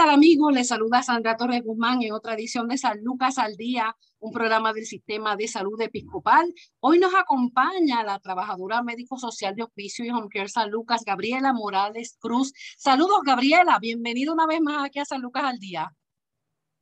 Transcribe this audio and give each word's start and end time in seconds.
Tal 0.00 0.08
amigos? 0.08 0.54
Les 0.54 0.66
saluda 0.66 1.02
Sandra 1.02 1.36
Torres 1.36 1.62
Guzmán 1.62 2.00
en 2.00 2.12
otra 2.12 2.32
edición 2.32 2.68
de 2.68 2.78
San 2.78 3.04
Lucas 3.04 3.36
al 3.36 3.56
Día, 3.56 3.94
un 4.18 4.32
programa 4.32 4.72
del 4.72 4.86
Sistema 4.86 5.36
de 5.36 5.46
Salud 5.46 5.78
Episcopal. 5.78 6.54
Hoy 6.80 6.98
nos 6.98 7.14
acompaña 7.14 8.02
la 8.02 8.18
trabajadora 8.18 8.82
médico-social 8.82 9.54
de 9.54 9.64
Oficio 9.64 10.02
y 10.06 10.08
Home 10.08 10.28
Care 10.32 10.48
San 10.48 10.70
Lucas, 10.70 11.02
Gabriela 11.04 11.52
Morales 11.52 12.16
Cruz. 12.18 12.54
Saludos 12.78 13.20
Gabriela, 13.26 13.78
bienvenido 13.78 14.32
una 14.32 14.46
vez 14.46 14.62
más 14.62 14.86
aquí 14.86 15.00
a 15.00 15.04
San 15.04 15.20
Lucas 15.20 15.44
al 15.44 15.58
Día. 15.58 15.94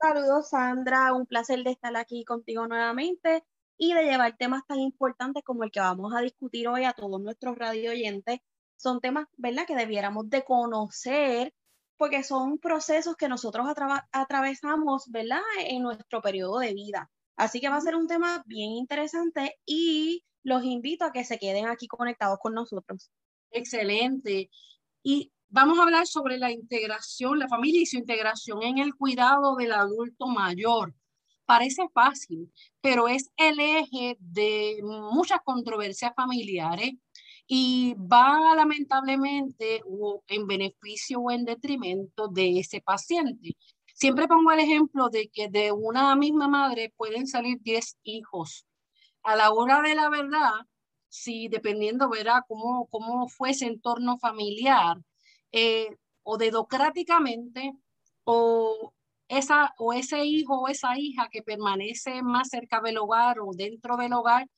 Saludos 0.00 0.50
Sandra, 0.50 1.12
un 1.12 1.26
placer 1.26 1.64
de 1.64 1.72
estar 1.72 1.96
aquí 1.96 2.24
contigo 2.24 2.68
nuevamente 2.68 3.42
y 3.76 3.94
de 3.94 4.04
llevar 4.04 4.36
temas 4.36 4.64
tan 4.64 4.78
importantes 4.78 5.42
como 5.42 5.64
el 5.64 5.72
que 5.72 5.80
vamos 5.80 6.14
a 6.14 6.20
discutir 6.20 6.68
hoy 6.68 6.84
a 6.84 6.92
todos 6.92 7.20
nuestros 7.20 7.58
radio 7.58 7.90
oyentes. 7.90 8.38
Son 8.76 9.00
temas, 9.00 9.26
¿verdad?, 9.36 9.66
que 9.66 9.74
debiéramos 9.74 10.30
de 10.30 10.44
conocer 10.44 11.52
porque 11.98 12.22
son 12.22 12.58
procesos 12.58 13.16
que 13.16 13.28
nosotros 13.28 13.66
atravesamos, 14.12 15.10
¿verdad?, 15.10 15.42
en 15.58 15.82
nuestro 15.82 16.22
periodo 16.22 16.60
de 16.60 16.72
vida. 16.72 17.10
Así 17.36 17.60
que 17.60 17.68
va 17.68 17.76
a 17.76 17.80
ser 17.80 17.96
un 17.96 18.06
tema 18.06 18.42
bien 18.46 18.70
interesante 18.70 19.58
y 19.66 20.24
los 20.44 20.64
invito 20.64 21.04
a 21.04 21.12
que 21.12 21.24
se 21.24 21.38
queden 21.38 21.66
aquí 21.66 21.86
conectados 21.86 22.38
con 22.40 22.54
nosotros. 22.54 23.10
Excelente. 23.50 24.50
Y 25.02 25.32
vamos 25.48 25.78
a 25.78 25.82
hablar 25.82 26.06
sobre 26.06 26.38
la 26.38 26.50
integración, 26.50 27.38
la 27.38 27.48
familia 27.48 27.82
y 27.82 27.86
su 27.86 27.96
integración 27.96 28.62
en 28.62 28.78
el 28.78 28.94
cuidado 28.94 29.56
del 29.56 29.72
adulto 29.72 30.26
mayor. 30.28 30.94
Parece 31.46 31.88
fácil, 31.94 32.52
pero 32.80 33.08
es 33.08 33.30
el 33.36 33.58
eje 33.58 34.16
de 34.20 34.80
muchas 34.82 35.40
controversias 35.44 36.12
familiares 36.14 36.92
y 37.48 37.94
va 37.94 38.54
lamentablemente 38.54 39.82
o 39.86 40.22
en 40.28 40.46
beneficio 40.46 41.20
o 41.20 41.30
en 41.30 41.46
detrimento 41.46 42.28
de 42.28 42.60
ese 42.60 42.82
paciente. 42.82 43.56
Siempre 43.94 44.28
pongo 44.28 44.52
el 44.52 44.60
ejemplo 44.60 45.08
de 45.08 45.28
que 45.28 45.48
de 45.48 45.72
una 45.72 46.14
misma 46.14 46.46
madre 46.46 46.92
pueden 46.96 47.26
salir 47.26 47.58
10 47.62 47.96
hijos. 48.04 48.66
A 49.22 49.34
la 49.34 49.50
hora 49.50 49.80
de 49.80 49.94
la 49.94 50.10
verdad, 50.10 50.52
si 51.08 51.48
dependiendo, 51.48 52.10
verá 52.10 52.44
cómo, 52.46 52.86
cómo 52.90 53.28
fue 53.28 53.50
ese 53.50 53.66
entorno 53.66 54.18
familiar, 54.18 54.98
eh, 55.52 55.88
o 56.22 56.36
dedocráticamente, 56.36 57.72
o, 58.24 58.92
esa, 59.28 59.74
o 59.78 59.94
ese 59.94 60.24
hijo 60.24 60.60
o 60.60 60.68
esa 60.68 60.98
hija 60.98 61.28
que 61.30 61.42
permanece 61.42 62.22
más 62.22 62.48
cerca 62.50 62.80
del 62.82 62.98
hogar 62.98 63.40
o 63.40 63.52
dentro 63.54 63.96
del 63.96 64.12
hogar, 64.12 64.48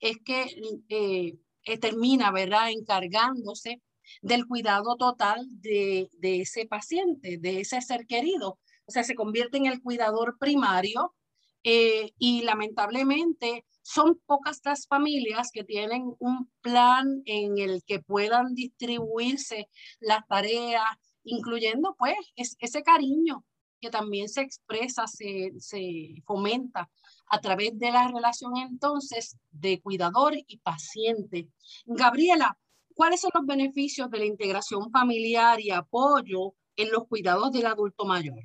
es 0.00 0.18
que 0.24 0.46
eh, 0.88 1.38
eh, 1.64 1.78
termina, 1.78 2.30
¿verdad?, 2.30 2.70
encargándose 2.70 3.80
del 4.22 4.46
cuidado 4.46 4.96
total 4.96 5.46
de, 5.60 6.08
ese 6.22 6.66
paciente, 6.66 7.38
de 7.38 7.60
ese 7.60 7.80
ser 7.80 8.06
querido. 8.06 8.58
O 8.86 8.90
sea, 8.92 9.04
se 9.04 9.14
convierte 9.14 9.58
en 9.58 9.66
el 9.66 9.80
cuidador 9.80 10.36
primario 10.38 11.14
eh, 11.62 12.10
y 12.18 12.42
lamentablemente 12.42 13.64
son 13.82 14.20
pocas 14.26 14.60
las 14.64 14.86
familias 14.86 15.50
que 15.52 15.64
tienen 15.64 16.14
un 16.18 16.50
plan 16.60 17.22
en 17.24 17.58
el 17.58 17.82
que 17.84 18.00
puedan 18.00 18.54
distribuirse 18.54 19.68
las 20.00 20.26
tareas, 20.26 20.84
incluyendo 21.24 21.94
pues 21.98 22.16
ese 22.36 22.82
cariño 22.82 23.44
que 23.80 23.90
también 23.90 24.28
se 24.28 24.42
expresa, 24.42 25.06
se, 25.06 25.52
se 25.58 26.22
fomenta 26.26 26.90
a 27.30 27.40
través 27.40 27.78
de 27.78 27.90
la 27.90 28.08
relación 28.08 28.56
entonces 28.56 29.38
de 29.50 29.80
cuidador 29.80 30.34
y 30.34 30.58
paciente. 30.58 31.48
Gabriela, 31.86 32.58
¿cuáles 32.94 33.20
son 33.20 33.30
los 33.32 33.46
beneficios 33.46 34.10
de 34.10 34.18
la 34.18 34.24
integración 34.26 34.90
familiar 34.90 35.60
y 35.60 35.70
apoyo 35.70 36.54
en 36.76 36.90
los 36.90 37.06
cuidados 37.06 37.52
del 37.52 37.66
adulto 37.66 38.04
mayor? 38.04 38.38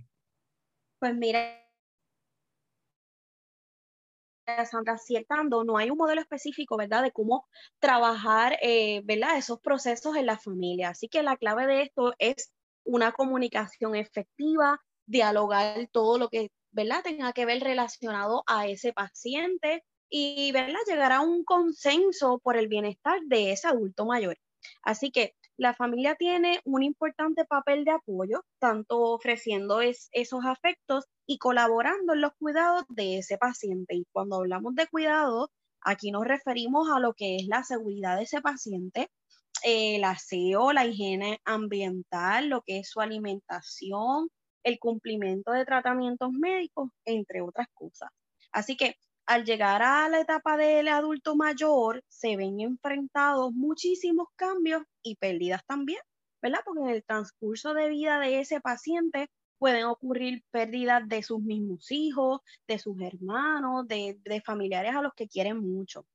Pues 0.99 1.15
mira, 1.15 1.61
Sandra, 4.69 4.93
acertando, 4.93 5.63
no 5.63 5.77
hay 5.77 5.89
un 5.89 5.97
modelo 5.97 6.21
específico, 6.21 6.77
¿verdad?, 6.77 7.01
de 7.03 7.11
cómo 7.11 7.47
trabajar, 7.79 8.57
eh, 8.61 9.01
¿verdad?, 9.03 9.37
esos 9.37 9.59
procesos 9.59 10.15
en 10.15 10.27
la 10.27 10.37
familia. 10.37 10.89
Así 10.89 11.07
que 11.07 11.23
la 11.23 11.37
clave 11.37 11.65
de 11.65 11.81
esto 11.81 12.13
es 12.19 12.53
una 12.83 13.11
comunicación 13.11 13.95
efectiva, 13.95 14.79
dialogar 15.07 15.89
todo 15.91 16.19
lo 16.19 16.29
que 16.29 16.51
¿verdad? 16.75 17.03
Tenga 17.03 17.31
que 17.31 17.45
ver 17.45 17.63
relacionado 17.63 18.43
a 18.47 18.67
ese 18.67 18.91
paciente 18.91 19.83
y, 20.09 20.51
¿verdad? 20.51 20.79
Llegar 20.85 21.13
a 21.13 21.21
un 21.21 21.45
consenso 21.45 22.39
por 22.39 22.57
el 22.57 22.67
bienestar 22.67 23.21
de 23.27 23.51
ese 23.53 23.67
adulto 23.67 24.05
mayor. 24.05 24.37
Así 24.83 25.09
que 25.09 25.35
la 25.57 25.73
familia 25.73 26.15
tiene 26.15 26.59
un 26.65 26.83
importante 26.83 27.45
papel 27.45 27.85
de 27.85 27.91
apoyo, 27.91 28.43
tanto 28.59 28.99
ofreciendo 28.99 29.79
esos 29.81 30.45
afectos 30.45 31.05
y 31.25 31.37
colaborando 31.37 32.13
en 32.13 32.21
los 32.21 32.33
cuidados 32.37 32.83
de 32.89 33.19
ese 33.19 33.37
paciente. 33.37 33.95
Y 33.95 34.05
cuando 34.11 34.35
hablamos 34.35 34.75
de 34.75 34.87
cuidado, 34.87 35.51
aquí 35.79 36.11
nos 36.11 36.25
referimos 36.25 36.89
a 36.89 36.99
lo 36.99 37.13
que 37.13 37.37
es 37.37 37.47
la 37.47 37.63
seguridad 37.63 38.17
de 38.17 38.23
ese 38.23 38.41
paciente, 38.41 39.09
el 39.63 40.03
aseo, 40.03 40.73
la 40.73 40.85
higiene 40.85 41.39
ambiental, 41.45 42.49
lo 42.49 42.61
que 42.63 42.79
es 42.79 42.89
su 42.89 42.99
alimentación, 42.99 44.29
el 44.65 44.79
cumplimiento 44.79 45.51
de 45.51 45.63
tratamientos 45.63 46.31
médicos, 46.31 46.89
entre 47.05 47.41
otras 47.41 47.67
cosas. 47.73 48.09
Así 48.51 48.75
que 48.75 48.95
al 49.27 49.45
llegar 49.45 49.81
a 49.81 50.09
la 50.09 50.19
etapa 50.19 50.57
del 50.57 50.87
adulto 50.87 51.35
mayor, 51.35 52.03
se 52.07 52.35
ven 52.35 52.59
enfrentados 52.59 53.53
muchísimos 53.53 54.27
cambios 54.35 54.83
y 55.03 55.15
pérdidas 55.15 55.61
también, 55.65 55.99
¿verdad? 56.41 56.59
Porque 56.65 56.81
en 56.81 56.89
el 56.89 57.03
transcurso 57.03 57.73
de 57.73 57.89
vida 57.89 58.19
de 58.19 58.39
ese 58.39 58.59
paciente 58.59 59.29
pueden 59.59 59.85
ocurrir 59.85 60.43
pérdidas 60.51 61.07
de 61.07 61.23
sus 61.23 61.39
mismos 61.41 61.91
hijos, 61.91 62.41
de 62.67 62.79
sus 62.79 62.99
hermanos, 63.01 63.87
de, 63.87 64.19
de 64.23 64.41
familiares 64.41 64.95
a 64.95 65.01
los 65.01 65.13
que 65.15 65.27
quieren 65.27 65.57
mucho. 65.57 66.05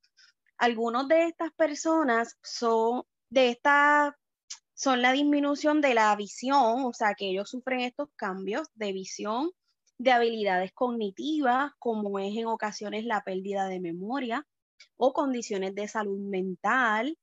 Algunos 0.58 1.08
de 1.08 1.26
estas 1.26 1.52
personas 1.52 2.36
son 2.42 3.02
de 3.30 3.50
estas 3.50 4.12
son 4.80 5.02
la 5.02 5.12
disminución 5.12 5.82
de 5.82 5.92
la 5.92 6.16
visión, 6.16 6.86
o 6.86 6.94
sea, 6.94 7.14
que 7.14 7.28
ellos 7.28 7.50
sufren 7.50 7.80
estos 7.80 8.08
cambios 8.16 8.66
de 8.74 8.94
visión, 8.94 9.50
de 9.98 10.10
habilidades 10.10 10.72
cognitivas, 10.72 11.72
como 11.78 12.18
es 12.18 12.34
en 12.34 12.46
ocasiones 12.46 13.04
la 13.04 13.22
pérdida 13.22 13.68
de 13.68 13.78
memoria 13.78 14.46
o 14.96 15.12
condiciones 15.12 15.74
de 15.74 15.86
salud 15.86 16.18
mental, 16.18 17.18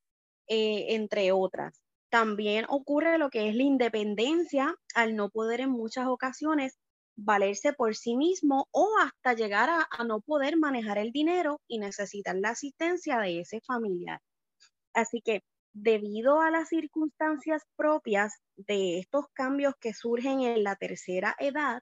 eh, 0.47 0.93
entre 0.93 1.31
otras. 1.31 1.81
También 2.11 2.67
ocurre 2.69 3.17
lo 3.17 3.31
que 3.31 3.49
es 3.49 3.55
la 3.55 3.63
independencia 3.63 4.75
al 4.93 5.15
no 5.15 5.31
poder 5.31 5.61
en 5.61 5.71
muchas 5.71 6.05
ocasiones 6.05 6.77
valerse 7.15 7.73
por 7.73 7.95
sí 7.95 8.15
mismo 8.15 8.67
o 8.69 8.87
hasta 9.01 9.33
llegar 9.33 9.71
a, 9.71 9.87
a 9.89 10.03
no 10.03 10.21
poder 10.21 10.57
manejar 10.57 10.99
el 10.99 11.11
dinero 11.11 11.59
y 11.67 11.79
necesitar 11.79 12.35
la 12.35 12.49
asistencia 12.49 13.17
de 13.17 13.39
ese 13.39 13.61
familiar. 13.61 14.21
Así 14.93 15.21
que 15.21 15.41
debido 15.81 16.41
a 16.41 16.49
las 16.49 16.69
circunstancias 16.69 17.63
propias 17.75 18.41
de 18.55 18.99
estos 18.99 19.25
cambios 19.33 19.75
que 19.79 19.93
surgen 19.93 20.41
en 20.41 20.63
la 20.63 20.75
tercera 20.75 21.35
edad, 21.39 21.81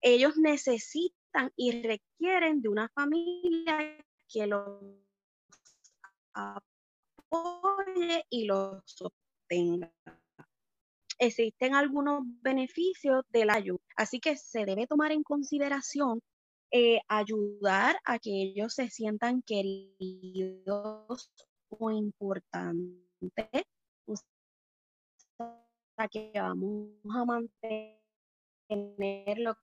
ellos 0.00 0.36
necesitan 0.36 1.52
y 1.56 1.82
requieren 1.82 2.62
de 2.62 2.68
una 2.68 2.88
familia 2.90 3.98
que 4.28 4.46
los 4.46 4.80
apoye 6.32 8.24
y 8.30 8.44
los 8.44 8.82
sostenga. 8.86 9.92
Existen 11.18 11.74
algunos 11.74 12.22
beneficios 12.42 13.24
de 13.30 13.44
la 13.46 13.54
ayuda, 13.54 13.80
así 13.96 14.20
que 14.20 14.36
se 14.36 14.64
debe 14.64 14.86
tomar 14.86 15.12
en 15.12 15.22
consideración 15.22 16.20
eh, 16.70 17.00
ayudar 17.08 17.98
a 18.04 18.18
que 18.18 18.30
ellos 18.30 18.74
se 18.74 18.90
sientan 18.90 19.42
queridos 19.42 21.30
o 21.68 21.90
importantes 21.90 23.05
que 26.10 26.32
vamos 26.34 26.90
a 27.10 27.24
mantener 27.24 27.98
lo 29.38 29.56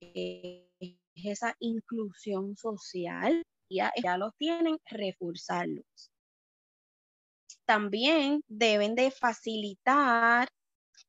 que 0.00 0.70
es 0.80 0.96
es 1.16 1.24
esa 1.24 1.56
inclusión 1.60 2.56
social, 2.56 3.42
ya, 3.70 3.92
ya 4.02 4.18
los 4.18 4.32
tienen, 4.36 4.78
reforzarlos. 4.84 6.10
También 7.64 8.42
deben 8.48 8.94
de 8.94 9.10
facilitar 9.10 10.48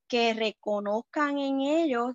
que 0.07 0.33
reconozcan 0.33 1.37
en 1.37 1.61
ellos 1.61 2.13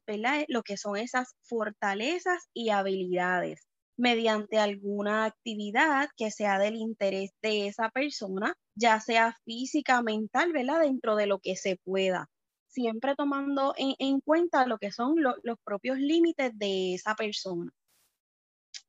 lo 0.48 0.62
que 0.62 0.76
son 0.76 0.96
esas 0.96 1.34
fortalezas 1.42 2.48
y 2.54 2.70
habilidades 2.70 3.71
mediante 4.02 4.58
alguna 4.58 5.26
actividad 5.26 6.08
que 6.16 6.32
sea 6.32 6.58
del 6.58 6.74
interés 6.74 7.30
de 7.40 7.68
esa 7.68 7.88
persona, 7.88 8.56
ya 8.74 8.98
sea 8.98 9.38
física, 9.44 10.02
mental, 10.02 10.52
¿verdad? 10.52 10.80
Dentro 10.80 11.14
de 11.14 11.26
lo 11.28 11.38
que 11.38 11.54
se 11.54 11.76
pueda, 11.76 12.28
siempre 12.66 13.14
tomando 13.14 13.74
en, 13.76 14.20
cuenta 14.20 14.66
lo 14.66 14.78
que 14.78 14.90
son 14.90 15.22
los 15.22 15.56
propios 15.62 15.98
límites 15.98 16.50
de 16.58 16.94
esa 16.94 17.14
persona. 17.14 17.70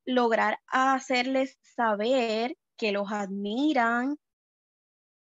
Lograr 0.04 0.58
hacerles 0.66 1.58
saber 1.62 2.56
que 2.76 2.90
los 2.90 3.12
admiran 3.12 4.16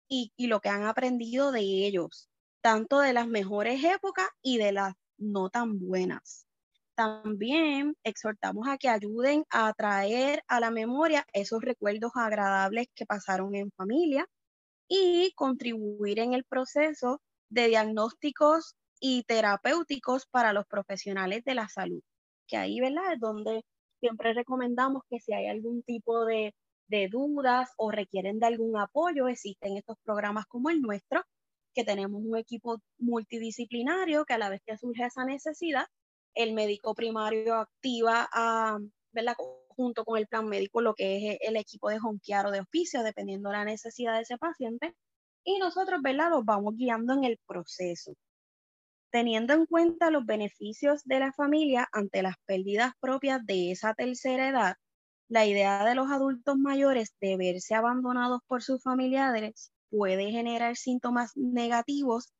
y, 0.08 0.32
y 0.36 0.48
lo 0.48 0.58
que 0.58 0.70
han 0.70 0.86
aprendido 0.86 1.52
de 1.52 1.60
ellos, 1.60 2.28
tanto 2.62 2.98
de 2.98 3.12
las 3.12 3.28
mejores 3.28 3.84
épocas 3.84 4.26
y 4.42 4.58
de 4.58 4.72
las 4.72 4.94
no 5.18 5.50
tan 5.50 5.78
buenas. 5.78 6.47
También 6.98 7.94
exhortamos 8.02 8.66
a 8.66 8.76
que 8.76 8.88
ayuden 8.88 9.44
a 9.50 9.72
traer 9.72 10.42
a 10.48 10.58
la 10.58 10.72
memoria 10.72 11.24
esos 11.32 11.62
recuerdos 11.62 12.10
agradables 12.16 12.88
que 12.92 13.06
pasaron 13.06 13.54
en 13.54 13.70
familia 13.76 14.26
y 14.88 15.32
contribuir 15.36 16.18
en 16.18 16.34
el 16.34 16.44
proceso 16.44 17.20
de 17.50 17.68
diagnósticos 17.68 18.74
y 19.00 19.22
terapéuticos 19.24 20.26
para 20.26 20.52
los 20.52 20.66
profesionales 20.66 21.44
de 21.44 21.54
la 21.54 21.68
salud, 21.68 22.02
que 22.48 22.56
ahí, 22.56 22.80
¿verdad? 22.80 23.12
Es 23.14 23.20
donde 23.20 23.62
siempre 24.00 24.34
recomendamos 24.34 25.04
que 25.08 25.20
si 25.20 25.32
hay 25.34 25.46
algún 25.46 25.84
tipo 25.84 26.24
de, 26.24 26.52
de 26.88 27.08
dudas 27.08 27.70
o 27.76 27.92
requieren 27.92 28.40
de 28.40 28.46
algún 28.46 28.76
apoyo, 28.76 29.28
existen 29.28 29.76
estos 29.76 29.98
programas 30.02 30.46
como 30.46 30.70
el 30.70 30.82
nuestro, 30.82 31.22
que 31.74 31.84
tenemos 31.84 32.20
un 32.24 32.36
equipo 32.36 32.78
multidisciplinario 32.98 34.24
que 34.24 34.34
a 34.34 34.38
la 34.38 34.50
vez 34.50 34.62
que 34.66 34.76
surge 34.76 35.04
esa 35.04 35.24
necesidad, 35.24 35.86
el 36.38 36.52
médico 36.52 36.94
primario 36.94 37.56
activa 37.56 38.28
a, 38.32 38.78
¿verdad? 39.10 39.34
junto 39.68 40.04
con 40.04 40.18
el 40.18 40.28
plan 40.28 40.46
médico 40.46 40.80
lo 40.80 40.94
que 40.94 41.32
es 41.32 41.38
el 41.40 41.56
equipo 41.56 41.90
de 41.90 41.98
honquear 42.00 42.46
o 42.46 42.52
de 42.52 42.60
hospicio, 42.60 43.02
dependiendo 43.02 43.50
de 43.50 43.56
la 43.56 43.64
necesidad 43.64 44.14
de 44.14 44.22
ese 44.22 44.38
paciente. 44.38 44.94
Y 45.44 45.58
nosotros, 45.58 46.00
¿verdad? 46.00 46.30
Los 46.30 46.44
vamos 46.44 46.76
guiando 46.76 47.12
en 47.14 47.24
el 47.24 47.40
proceso. 47.44 48.14
Teniendo 49.10 49.52
en 49.52 49.66
cuenta 49.66 50.10
los 50.10 50.26
beneficios 50.26 51.02
de 51.04 51.18
la 51.18 51.32
familia 51.32 51.88
ante 51.92 52.22
las 52.22 52.36
pérdidas 52.46 52.92
propias 53.00 53.44
de 53.44 53.72
esa 53.72 53.94
tercera 53.94 54.48
edad, 54.48 54.76
la 55.28 55.44
idea 55.44 55.84
de 55.84 55.96
los 55.96 56.08
adultos 56.08 56.56
mayores 56.56 57.16
de 57.20 57.36
verse 57.36 57.74
abandonados 57.74 58.42
por 58.46 58.62
sus 58.62 58.80
familiares 58.82 59.72
puede 59.90 60.30
generar 60.30 60.76
síntomas 60.76 61.36
negativos 61.36 62.32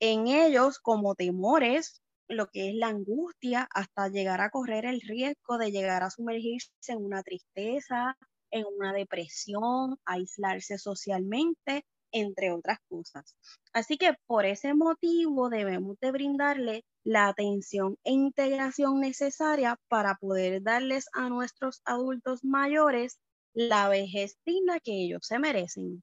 en 0.00 0.26
ellos 0.26 0.78
como 0.78 1.14
temores, 1.14 2.02
lo 2.28 2.48
que 2.48 2.70
es 2.70 2.74
la 2.74 2.88
angustia 2.88 3.68
hasta 3.72 4.08
llegar 4.08 4.40
a 4.40 4.50
correr 4.50 4.84
el 4.86 5.00
riesgo 5.00 5.58
de 5.58 5.70
llegar 5.70 6.02
a 6.02 6.10
sumergirse 6.10 6.70
en 6.88 7.04
una 7.04 7.22
tristeza, 7.22 8.16
en 8.50 8.64
una 8.78 8.92
depresión, 8.92 9.98
aislarse 10.04 10.78
socialmente, 10.78 11.84
entre 12.12 12.52
otras 12.52 12.78
cosas. 12.88 13.36
Así 13.72 13.98
que 13.98 14.14
por 14.26 14.46
ese 14.46 14.74
motivo 14.74 15.50
debemos 15.50 15.98
de 16.00 16.12
brindarle 16.12 16.84
la 17.04 17.28
atención 17.28 17.96
e 18.04 18.12
integración 18.12 19.00
necesaria 19.00 19.76
para 19.88 20.16
poder 20.16 20.62
darles 20.62 21.06
a 21.12 21.28
nuestros 21.28 21.82
adultos 21.84 22.44
mayores 22.44 23.18
la 23.54 23.88
vejez 23.88 24.36
digna 24.44 24.80
que 24.80 24.92
ellos 24.92 25.26
se 25.26 25.38
merecen. 25.38 26.02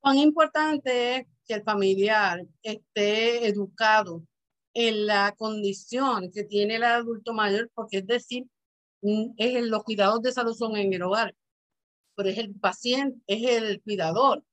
Cuán 0.00 0.18
importante 0.18 1.16
es 1.16 1.26
que 1.46 1.54
el 1.54 1.62
familiar 1.62 2.44
esté 2.62 3.46
educado 3.46 4.24
en 4.74 5.06
la 5.06 5.34
condición 5.36 6.30
que 6.32 6.44
tiene 6.44 6.76
el 6.76 6.84
adulto 6.84 7.32
mayor, 7.32 7.70
porque 7.74 7.98
es 7.98 8.06
decir, 8.06 8.44
mm, 9.02 9.32
es 9.38 9.62
los 9.64 9.84
cuidados 9.84 10.22
de 10.22 10.32
salud 10.32 10.54
son 10.54 10.76
en 10.76 10.92
el 10.92 11.02
hogar, 11.02 11.34
pero 12.14 12.28
es 12.28 12.38
el 12.38 12.54
paciente, 12.54 13.20
es 13.26 13.62
el 13.62 13.82
cuidador 13.82 14.44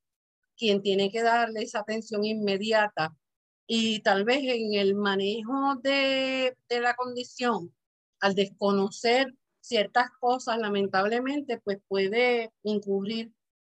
quien 0.58 0.82
tiene 0.82 1.12
que 1.12 1.24
darle 1.24 1.64
esa 1.64 1.80
atención 1.80 2.24
inmediata. 2.26 3.16
Y 3.68 4.02
tal 4.02 4.26
vez 4.26 4.40
en 4.44 4.74
el 4.74 4.96
manejo 4.96 5.76
de, 5.82 6.58
de 6.70 6.82
la 6.82 6.96
condición, 6.96 7.74
al 8.20 8.36
desconocer 8.36 9.34
ciertas 9.62 10.10
cosas, 10.20 10.60
lamentablemente, 10.60 11.60
pues 11.64 11.80
puede 11.88 12.52
incurrir 12.64 13.32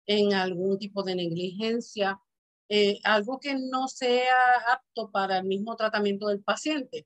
en 0.07 0.33
algún 0.33 0.79
tipo 0.79 1.03
de 1.03 1.15
negligencia, 1.15 2.19
eh, 2.69 2.99
algo 3.03 3.39
que 3.39 3.55
no 3.55 3.87
sea 3.87 4.33
apto 4.71 5.11
para 5.11 5.37
el 5.39 5.45
mismo 5.45 5.75
tratamiento 5.75 6.27
del 6.27 6.41
paciente. 6.41 7.05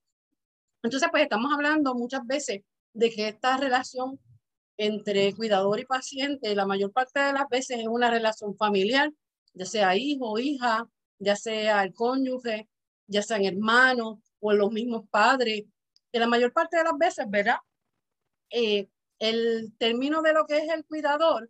Entonces, 0.83 1.09
pues 1.12 1.24
estamos 1.24 1.51
hablando 1.53 1.94
muchas 1.95 2.25
veces 2.25 2.62
de 2.94 3.12
que 3.12 3.27
esta 3.30 3.57
relación 3.57 4.19
entre 4.77 5.33
cuidador 5.36 5.80
y 5.80 5.86
paciente, 5.86 6.56
la 6.56 6.65
mayor 6.65 6.92
parte 6.92 7.19
de 7.19 7.33
las 7.33 7.48
veces 7.50 7.80
es 7.80 7.88
una 7.88 8.09
relación 8.09 8.56
familiar, 8.57 9.12
ya 9.53 9.65
sea 9.65 9.95
hijo, 9.95 10.39
hija, 10.39 10.88
ya 11.19 11.36
sea 11.36 11.83
el 11.83 11.94
cónyuge, 11.94 12.68
ya 13.07 13.21
sean 13.21 13.45
hermanos 13.45 14.19
o 14.39 14.53
los 14.53 14.71
mismos 14.71 15.03
padres, 15.09 15.65
que 16.12 16.19
la 16.19 16.27
mayor 16.27 16.51
parte 16.53 16.77
de 16.77 16.83
las 16.83 16.98
veces, 16.98 17.25
¿verdad? 17.30 17.57
Eh, 18.50 18.89
el 19.19 19.74
término 19.77 20.21
de 20.21 20.33
lo 20.33 20.45
que 20.45 20.57
es 20.57 20.69
el 20.69 20.83
cuidador 20.86 21.50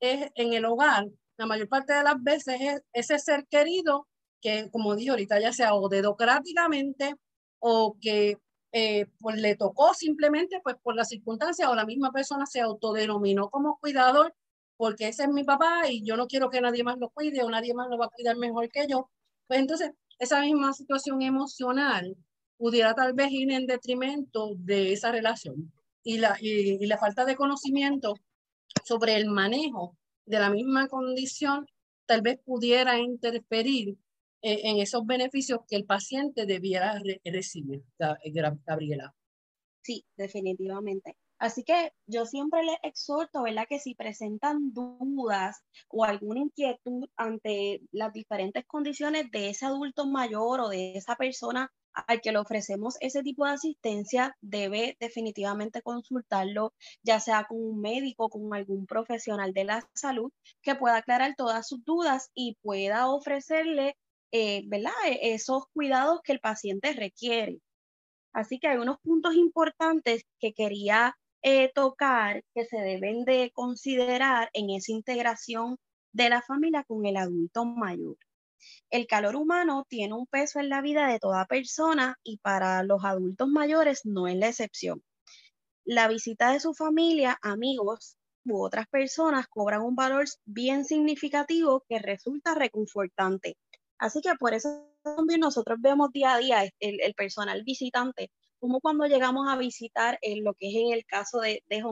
es 0.00 0.30
en 0.34 0.52
el 0.52 0.64
hogar, 0.64 1.06
la 1.38 1.46
mayor 1.46 1.68
parte 1.68 1.92
de 1.92 2.02
las 2.02 2.22
veces 2.22 2.56
es 2.60 2.82
ese 2.92 3.18
ser 3.18 3.46
querido 3.48 4.06
que, 4.40 4.70
como 4.70 4.94
dije 4.96 5.10
ahorita, 5.10 5.40
ya 5.40 5.52
sea 5.52 5.74
o 5.74 5.88
dedocráticamente 5.88 7.14
o 7.58 7.96
que 8.00 8.38
eh, 8.72 9.06
pues 9.20 9.36
le 9.40 9.56
tocó 9.56 9.94
simplemente 9.94 10.60
pues 10.62 10.76
por 10.82 10.94
las 10.94 11.08
circunstancias 11.08 11.68
o 11.68 11.74
la 11.74 11.86
misma 11.86 12.12
persona 12.12 12.46
se 12.46 12.60
autodenominó 12.60 13.48
como 13.48 13.78
cuidador 13.78 14.34
porque 14.76 15.08
ese 15.08 15.24
es 15.24 15.30
mi 15.30 15.44
papá 15.44 15.88
y 15.88 16.04
yo 16.04 16.16
no 16.16 16.26
quiero 16.26 16.50
que 16.50 16.60
nadie 16.60 16.84
más 16.84 16.98
lo 16.98 17.08
cuide 17.10 17.42
o 17.42 17.50
nadie 17.50 17.74
más 17.74 17.88
lo 17.88 17.98
va 17.98 18.06
a 18.06 18.10
cuidar 18.10 18.36
mejor 18.36 18.68
que 18.68 18.86
yo. 18.88 19.10
Pues 19.46 19.60
entonces 19.60 19.92
esa 20.18 20.40
misma 20.42 20.72
situación 20.74 21.22
emocional 21.22 22.16
pudiera 22.58 22.94
tal 22.94 23.14
vez 23.14 23.30
ir 23.30 23.50
en 23.52 23.66
detrimento 23.66 24.54
de 24.58 24.92
esa 24.92 25.12
relación 25.12 25.72
y 26.02 26.18
la, 26.18 26.36
y 26.40 26.84
la 26.86 26.98
falta 26.98 27.24
de 27.24 27.36
conocimiento 27.36 28.14
sobre 28.84 29.16
el 29.16 29.26
manejo 29.26 29.96
de 30.26 30.38
la 30.38 30.50
misma 30.50 30.88
condición, 30.88 31.66
tal 32.06 32.22
vez 32.22 32.38
pudiera 32.44 32.98
interferir 32.98 33.96
eh, 34.42 34.60
en 34.64 34.78
esos 34.78 35.04
beneficios 35.06 35.60
que 35.68 35.76
el 35.76 35.84
paciente 35.84 36.46
debiera 36.46 37.00
recibir, 37.24 37.82
eh, 37.98 38.32
Gabriela. 38.64 39.14
Sí, 39.82 40.04
definitivamente. 40.16 41.16
Así 41.38 41.64
que 41.64 41.92
yo 42.06 42.24
siempre 42.24 42.62
les 42.62 42.78
exhorto, 42.82 43.42
¿verdad? 43.42 43.66
Que 43.68 43.78
si 43.78 43.94
presentan 43.94 44.72
dudas 44.72 45.62
o 45.88 46.04
alguna 46.04 46.40
inquietud 46.40 47.08
ante 47.16 47.82
las 47.92 48.12
diferentes 48.12 48.64
condiciones 48.66 49.30
de 49.30 49.50
ese 49.50 49.66
adulto 49.66 50.06
mayor 50.06 50.60
o 50.60 50.68
de 50.68 50.94
esa 50.96 51.14
persona 51.16 51.70
al 52.06 52.20
que 52.20 52.32
le 52.32 52.38
ofrecemos 52.38 52.96
ese 53.00 53.22
tipo 53.22 53.46
de 53.46 53.52
asistencia 53.52 54.36
debe 54.40 54.96
definitivamente 55.00 55.82
consultarlo, 55.82 56.74
ya 57.02 57.20
sea 57.20 57.44
con 57.44 57.58
un 57.58 57.80
médico, 57.80 58.28
con 58.28 58.52
algún 58.54 58.86
profesional 58.86 59.52
de 59.52 59.64
la 59.64 59.88
salud 59.94 60.30
que 60.62 60.74
pueda 60.74 60.98
aclarar 60.98 61.34
todas 61.36 61.66
sus 61.66 61.84
dudas 61.84 62.30
y 62.34 62.56
pueda 62.62 63.08
ofrecerle, 63.08 63.96
eh, 64.32 64.62
¿verdad? 64.66 64.92
E-, 65.06 65.34
esos 65.34 65.64
cuidados 65.72 66.20
que 66.22 66.32
el 66.32 66.40
paciente 66.40 66.92
requiere. 66.92 67.60
Así 68.32 68.58
que 68.58 68.68
hay 68.68 68.78
unos 68.78 68.98
puntos 69.00 69.34
importantes 69.34 70.22
que 70.38 70.52
quería 70.52 71.16
eh, 71.42 71.72
tocar 71.74 72.42
que 72.54 72.66
se 72.66 72.78
deben 72.78 73.24
de 73.24 73.50
considerar 73.54 74.50
en 74.52 74.70
esa 74.70 74.92
integración 74.92 75.78
de 76.12 76.28
la 76.28 76.42
familia 76.42 76.84
con 76.84 77.06
el 77.06 77.16
adulto 77.16 77.64
mayor. 77.64 78.16
El 78.90 79.06
calor 79.06 79.36
humano 79.36 79.86
tiene 79.88 80.14
un 80.14 80.26
peso 80.26 80.60
en 80.60 80.68
la 80.68 80.80
vida 80.80 81.08
de 81.08 81.18
toda 81.18 81.46
persona 81.46 82.18
y 82.22 82.38
para 82.38 82.82
los 82.82 83.04
adultos 83.04 83.48
mayores 83.48 84.04
no 84.04 84.28
es 84.28 84.36
la 84.36 84.48
excepción. 84.48 85.02
La 85.84 86.08
visita 86.08 86.52
de 86.52 86.60
su 86.60 86.74
familia, 86.74 87.38
amigos 87.42 88.16
u 88.44 88.62
otras 88.62 88.86
personas 88.88 89.46
cobran 89.48 89.82
un 89.82 89.96
valor 89.96 90.24
bien 90.44 90.84
significativo 90.84 91.84
que 91.88 91.98
resulta 91.98 92.54
reconfortante. 92.54 93.56
Así 93.98 94.20
que 94.20 94.34
por 94.34 94.54
eso 94.54 94.88
también 95.02 95.40
nosotros 95.40 95.78
vemos 95.80 96.10
día 96.12 96.34
a 96.34 96.38
día 96.38 96.70
el, 96.80 97.14
personal 97.14 97.62
visitante, 97.64 98.30
como 98.58 98.80
cuando 98.80 99.06
llegamos 99.06 99.48
a 99.48 99.56
visitar 99.56 100.18
en 100.22 100.44
lo 100.44 100.54
que 100.54 100.68
es 100.68 100.74
en 100.76 100.92
el 100.92 101.04
caso 101.06 101.40
de, 101.40 101.62
de 101.68 101.82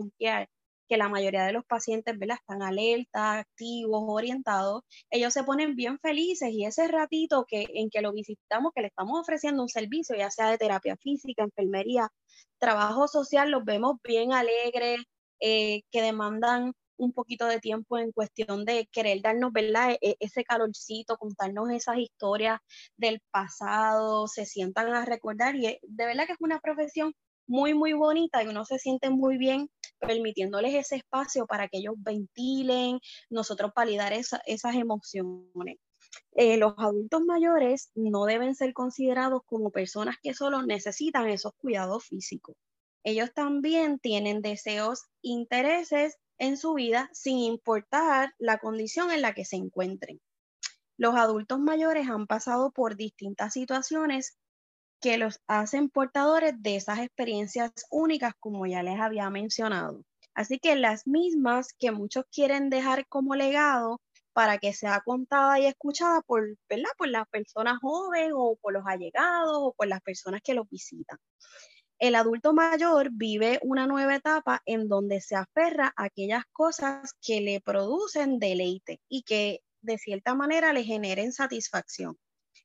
que 0.89 0.97
la 0.97 1.09
mayoría 1.09 1.45
de 1.45 1.53
los 1.53 1.65
pacientes 1.65 2.19
¿verdad? 2.19 2.39
están 2.41 2.63
alertas, 2.63 3.39
activos, 3.39 4.05
orientados, 4.07 4.83
ellos 5.11 5.33
se 5.33 5.45
ponen 5.45 5.75
bien 5.77 5.99
felices 5.99 6.51
y 6.51 6.65
ese 6.65 6.89
ratito 6.89 7.45
que, 7.49 7.67
en 7.75 7.91
que 7.91 8.03
lo 8.03 8.13
visitamos, 8.13 8.73
que 8.75 8.83
le 8.83 8.89
estamos 8.89 9.21
ofreciendo 9.21 9.63
un 9.63 9.69
servicio, 9.69 10.17
ya 10.17 10.31
sea 10.31 10.51
de 10.51 10.59
terapia 10.59 10.97
física, 10.97 11.43
enfermería, 11.43 12.09
trabajo 12.59 13.09
social, 13.09 13.51
los 13.51 13.65
vemos 13.65 13.97
bien 14.03 14.33
alegres, 14.33 15.01
eh, 15.41 15.83
que 15.91 16.03
demandan 16.03 16.73
un 16.97 17.13
poquito 17.13 17.47
de 17.47 17.61
tiempo 17.61 17.99
en 17.99 18.13
cuestión 18.13 18.65
de 18.65 18.87
querer 18.93 19.21
darnos, 19.23 19.53
¿verdad? 19.53 19.93
E, 19.93 19.99
e, 20.01 20.17
ese 20.21 20.45
calorcito, 20.45 21.17
contarnos 21.17 21.71
esas 21.71 21.99
historias 21.99 22.61
del 22.97 23.21
pasado, 23.31 24.29
se 24.29 24.47
sientan 24.47 24.93
a 24.95 25.05
recordar 25.05 25.57
y 25.57 25.79
de 25.83 26.07
verdad 26.07 26.27
que 26.27 26.33
es 26.33 26.41
una 26.41 26.61
profesión 26.61 27.15
muy, 27.47 27.75
muy 27.75 27.93
bonita 27.93 28.43
y 28.43 28.49
uno 28.49 28.65
se 28.65 28.79
siente 28.79 29.11
muy 29.11 29.37
bien 29.37 29.69
permitiéndoles 30.05 30.75
ese 30.75 30.97
espacio 30.97 31.47
para 31.47 31.69
que 31.69 31.79
ellos 31.79 31.95
ventilen, 31.99 33.01
nosotros 33.31 33.73
validar 33.75 34.13
esas 34.13 34.75
emociones. 34.75 35.79
Eh, 36.33 36.57
los 36.57 36.75
adultos 36.79 37.23
mayores 37.23 37.91
no 37.95 38.25
deben 38.25 38.55
ser 38.55 38.73
considerados 38.73 39.43
como 39.47 39.71
personas 39.71 40.17
que 40.23 40.35
solo 40.35 40.63
necesitan 40.63 41.29
esos 41.29 41.53
cuidados 41.57 42.05
físicos. 42.05 42.57
Ellos 43.05 43.33
también 43.35 43.99
tienen 43.99 44.41
deseos, 44.41 45.05
intereses 45.23 46.17
en 46.39 46.57
su 46.57 46.75
vida 46.75 47.11
sin 47.13 47.39
importar 47.39 48.35
la 48.39 48.59
condición 48.59 49.11
en 49.11 49.23
la 49.23 49.35
que 49.35 49.45
se 49.45 49.57
encuentren. 49.57 50.21
Los 50.97 51.15
adultos 51.17 51.59
mayores 51.59 52.09
han 52.09 52.27
pasado 52.27 52.71
por 52.71 52.97
distintas 52.97 53.53
situaciones 53.53 54.39
que 55.01 55.19
los 55.19 55.41
hacen 55.47 55.91
portadores 55.91 56.55
de 56.63 56.77
esas 56.77 57.01
experiencias 57.01 57.73
únicas, 57.91 58.35
como 58.41 58.67
ya 58.67 58.83
les 58.83 58.99
había 59.01 59.29
mencionado. 59.31 60.03
Así 60.35 60.59
que 60.59 60.77
las 60.77 61.07
mismas 61.07 61.69
que 61.79 61.93
muchos 61.93 62.25
quieren 62.33 62.71
dejar 62.71 63.07
como 63.09 63.35
legado 63.35 64.01
para 64.33 64.59
que 64.59 64.73
sea 64.73 65.01
contada 65.05 65.61
y 65.61 65.67
escuchada 65.67 66.21
por, 66.23 66.43
¿verdad? 66.69 66.91
por 66.99 67.09
las 67.09 67.27
personas 67.29 67.79
jóvenes 67.81 68.33
o 68.35 68.57
por 68.61 68.73
los 68.73 68.85
allegados 68.87 69.57
o 69.59 69.75
por 69.75 69.87
las 69.87 70.01
personas 70.01 70.41
que 70.43 70.55
los 70.55 70.69
visitan. 70.69 71.19
El 72.01 72.17
adulto 72.17 72.53
mayor 72.53 73.11
vive 73.13 73.61
una 73.63 73.87
nueva 73.87 74.17
etapa 74.17 74.61
en 74.67 74.89
donde 74.89 75.21
se 75.21 75.37
aferra 75.37 75.95
a 75.97 76.05
aquellas 76.05 76.45
cosas 76.53 77.15
que 77.23 77.41
le 77.41 77.61
producen 77.61 78.41
deleite 78.41 79.01
y 79.09 79.23
que 79.23 79.61
de 79.81 79.99
cierta 79.99 80.35
manera 80.35 80.73
le 80.73 80.83
generen 80.83 81.33
satisfacción. 81.33 82.19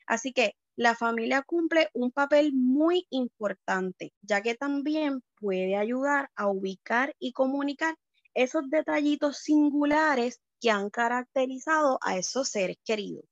Así 0.07 0.33
que 0.33 0.55
la 0.79 0.95
familia 0.95 1.41
cumple 1.41 1.89
un 1.93 2.09
papel 2.09 2.53
muy 2.53 3.05
importante, 3.09 4.13
ya 4.21 4.41
que 4.41 4.55
también 4.55 5.21
puede 5.35 5.75
ayudar 5.75 6.29
a 6.37 6.47
ubicar 6.47 7.13
y 7.19 7.33
comunicar 7.33 7.97
esos 8.33 8.69
detallitos 8.69 9.39
singulares 9.39 10.39
que 10.61 10.71
han 10.71 10.89
caracterizado 10.89 11.99
a 12.01 12.17
esos 12.17 12.47
seres 12.47 12.77
queridos. 12.85 13.25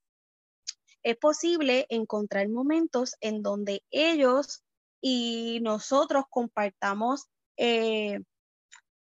Es 1.04 1.16
posible 1.16 1.86
encontrar 1.88 2.50
momentos 2.50 3.16
en 3.22 3.42
donde 3.42 3.82
ellos 3.92 4.66
y 5.00 5.60
nosotros 5.62 6.26
compartamos, 6.30 7.28
eh, 7.56 8.20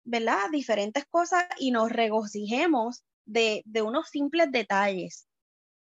¿verdad? 0.03 0.49
Diferentes 0.51 1.05
cosas 1.11 1.45
y 1.59 1.69
nos 1.69 1.91
regocijemos 1.91 3.03
de, 3.23 3.61
de 3.65 3.83
unos 3.83 4.09
simples 4.09 4.51
detalles, 4.51 5.27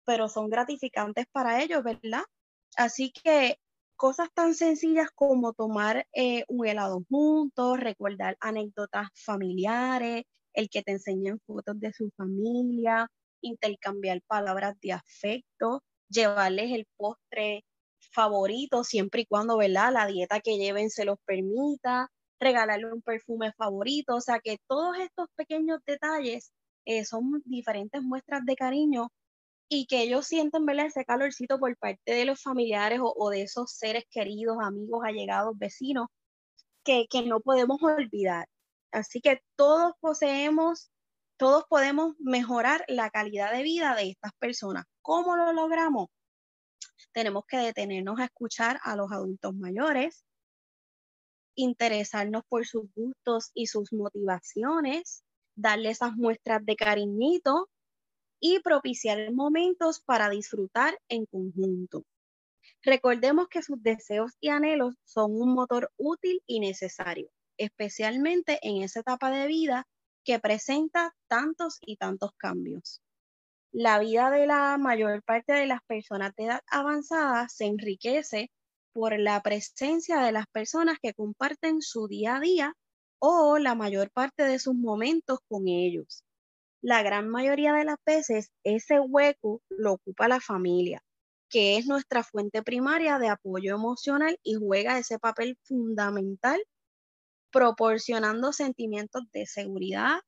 pero 0.03 0.27
son 0.27 0.49
gratificantes 0.49 1.27
para 1.31 1.63
ellos, 1.63 1.81
¿verdad? 1.81 2.25
Así 2.77 3.11
que 3.11 3.57
cosas 3.95 4.29
tan 4.33 4.55
sencillas 4.55 5.09
como 5.13 5.53
tomar 5.53 6.07
eh, 6.13 6.43
un 6.47 6.65
helado 6.67 7.03
juntos, 7.09 7.79
recordar 7.79 8.37
anécdotas 8.39 9.09
familiares, 9.13 10.23
el 10.53 10.69
que 10.69 10.81
te 10.83 10.93
enseñen 10.93 11.39
fotos 11.45 11.79
de 11.79 11.93
su 11.93 12.09
familia, 12.17 13.07
intercambiar 13.41 14.21
palabras 14.27 14.75
de 14.81 14.93
afecto, 14.93 15.83
llevarles 16.09 16.71
el 16.71 16.87
postre 16.97 17.63
favorito 18.11 18.83
siempre 18.83 19.21
y 19.21 19.25
cuando, 19.25 19.57
¿verdad? 19.57 19.93
La 19.93 20.07
dieta 20.07 20.39
que 20.41 20.57
lleven 20.57 20.89
se 20.89 21.05
los 21.05 21.17
permita, 21.25 22.09
regalarle 22.39 22.91
un 22.91 23.01
perfume 23.01 23.53
favorito, 23.53 24.15
o 24.15 24.21
sea 24.21 24.39
que 24.39 24.57
todos 24.67 24.97
estos 24.97 25.27
pequeños 25.35 25.79
detalles 25.85 26.51
eh, 26.85 27.05
son 27.05 27.41
diferentes 27.45 28.01
muestras 28.01 28.43
de 28.45 28.55
cariño 28.55 29.09
y 29.73 29.85
que 29.85 30.01
ellos 30.01 30.27
sienten 30.27 30.65
¿verdad? 30.65 30.87
ese 30.87 31.05
calorcito 31.05 31.57
por 31.57 31.77
parte 31.77 32.13
de 32.13 32.25
los 32.25 32.41
familiares 32.41 32.99
o, 33.01 33.29
de 33.29 33.43
esos 33.43 33.71
seres 33.71 34.03
queridos, 34.11 34.57
amigos, 34.61 35.01
allegados, 35.05 35.57
vecinos, 35.57 36.07
que, 36.83 37.07
que 37.09 37.21
no 37.21 37.39
podemos 37.39 37.81
olvidar. 37.81 38.49
Así 38.91 39.21
que 39.21 39.39
todos 39.55 39.93
poseemos, 40.01 40.91
todos 41.37 41.63
podemos 41.69 42.15
mejorar 42.19 42.83
la 42.89 43.09
calidad 43.11 43.53
de 43.53 43.63
vida 43.63 43.95
de 43.95 44.09
estas 44.09 44.33
personas. 44.39 44.83
¿Cómo 45.01 45.37
lo 45.37 45.53
logramos? 45.53 46.09
Tenemos 47.13 47.45
que 47.47 47.55
detenernos 47.55 48.19
a 48.19 48.25
escuchar 48.25 48.77
a 48.83 48.97
los 48.97 49.09
adultos 49.13 49.55
mayores, 49.55 50.25
interesarnos 51.55 52.43
por 52.49 52.67
sus 52.67 52.93
gustos 52.93 53.51
y 53.53 53.67
sus 53.67 53.93
motivaciones, 53.93 55.23
darle 55.55 55.91
esas 55.91 56.13
muestras 56.17 56.65
de 56.65 56.75
cariñito, 56.75 57.69
y 58.41 58.59
propiciar 58.59 59.31
momentos 59.31 60.01
para 60.01 60.29
disfrutar 60.29 60.99
en 61.07 61.25
conjunto. 61.27 62.03
Recordemos 62.81 63.47
que 63.47 63.61
sus 63.61 63.81
deseos 63.81 64.31
y 64.41 64.49
anhelos 64.49 64.95
son 65.05 65.39
un 65.39 65.53
motor 65.53 65.91
útil 65.97 66.41
y 66.47 66.59
necesario, 66.59 67.29
especialmente 67.57 68.57
en 68.63 68.81
esa 68.81 69.01
etapa 69.01 69.29
de 69.29 69.45
vida 69.45 69.87
que 70.25 70.39
presenta 70.39 71.15
tantos 71.27 71.77
y 71.81 71.97
tantos 71.97 72.31
cambios. 72.35 73.01
La 73.71 73.99
vida 73.99 74.31
de 74.31 74.47
la 74.47 74.77
mayor 74.79 75.23
parte 75.23 75.53
de 75.53 75.67
las 75.67 75.81
personas 75.83 76.33
de 76.35 76.45
edad 76.45 76.61
avanzada 76.67 77.47
se 77.47 77.65
enriquece 77.65 78.51
por 78.91 79.17
la 79.19 79.41
presencia 79.41 80.19
de 80.21 80.31
las 80.31 80.47
personas 80.47 80.97
que 80.99 81.13
comparten 81.13 81.81
su 81.81 82.07
día 82.07 82.37
a 82.37 82.39
día 82.39 82.75
o 83.19 83.59
la 83.59 83.75
mayor 83.75 84.09
parte 84.09 84.43
de 84.43 84.57
sus 84.57 84.73
momentos 84.73 85.39
con 85.47 85.67
ellos 85.67 86.23
la 86.81 87.03
gran 87.03 87.29
mayoría 87.29 87.73
de 87.73 87.85
las 87.85 87.97
veces 88.05 88.51
ese 88.63 88.99
hueco 88.99 89.61
lo 89.69 89.93
ocupa 89.93 90.27
la 90.27 90.39
familia, 90.39 91.03
que 91.49 91.77
es 91.77 91.85
nuestra 91.85 92.23
fuente 92.23 92.63
primaria 92.63 93.19
de 93.19 93.29
apoyo 93.29 93.75
emocional 93.75 94.37
y 94.43 94.55
juega 94.55 94.97
ese 94.97 95.19
papel 95.19 95.57
fundamental 95.63 96.61
proporcionando 97.51 98.53
sentimientos 98.53 99.23
de 99.31 99.45
seguridad, 99.45 100.21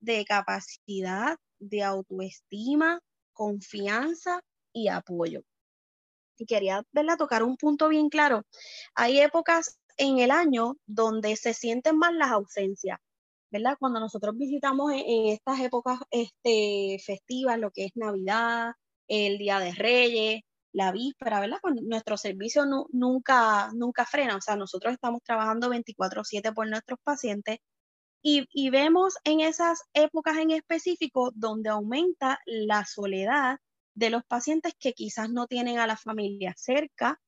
de 0.00 0.24
capacidad, 0.24 1.36
de 1.58 1.82
autoestima, 1.82 3.00
confianza 3.32 4.40
y 4.72 4.88
apoyo. 4.88 5.42
Y 6.38 6.46
quería 6.46 6.82
verla 6.92 7.16
tocar 7.16 7.42
un 7.42 7.56
punto 7.56 7.88
bien 7.88 8.08
claro. 8.08 8.42
Hay 8.94 9.20
épocas 9.20 9.78
en 9.98 10.18
el 10.18 10.30
año 10.30 10.76
donde 10.86 11.36
se 11.36 11.52
sienten 11.52 11.98
más 11.98 12.14
las 12.14 12.30
ausencias 12.30 12.98
¿verdad? 13.52 13.76
Cuando 13.78 14.00
nosotros 14.00 14.36
visitamos 14.36 14.92
en, 14.92 15.26
estas 15.28 15.60
épocas 15.60 16.00
este, 16.10 16.98
festivas, 17.04 17.58
lo 17.58 17.70
que 17.70 17.84
es 17.84 17.92
Navidad, 17.94 18.72
el 19.08 19.38
Día 19.38 19.58
de 19.60 19.72
Reyes, 19.72 20.40
la 20.72 20.90
víspera, 20.90 21.40
¿verdad? 21.40 21.58
nuestro 21.82 22.16
servicio 22.16 22.64
nunca, 22.92 23.70
nunca 23.74 24.06
frena, 24.06 24.36
o 24.36 24.40
sea, 24.40 24.56
nosotros 24.56 24.94
estamos 24.94 25.22
trabajando 25.22 25.68
24/7 25.68 26.52
por 26.54 26.68
nuestros 26.68 26.98
pacientes 27.04 27.58
y, 28.22 28.46
y, 28.52 28.70
vemos 28.70 29.16
en 29.24 29.40
esas 29.40 29.82
épocas 29.94 30.38
en 30.38 30.52
específico 30.52 31.32
donde 31.34 31.70
aumenta 31.70 32.38
la 32.46 32.86
soledad 32.86 33.58
de 33.94 34.10
los 34.10 34.24
pacientes 34.24 34.74
que 34.78 34.94
quizás 34.94 35.30
no 35.30 35.46
tienen 35.46 35.78
a 35.78 35.86
la 35.86 35.96
familia 35.96 36.54
cerca. 36.56 37.20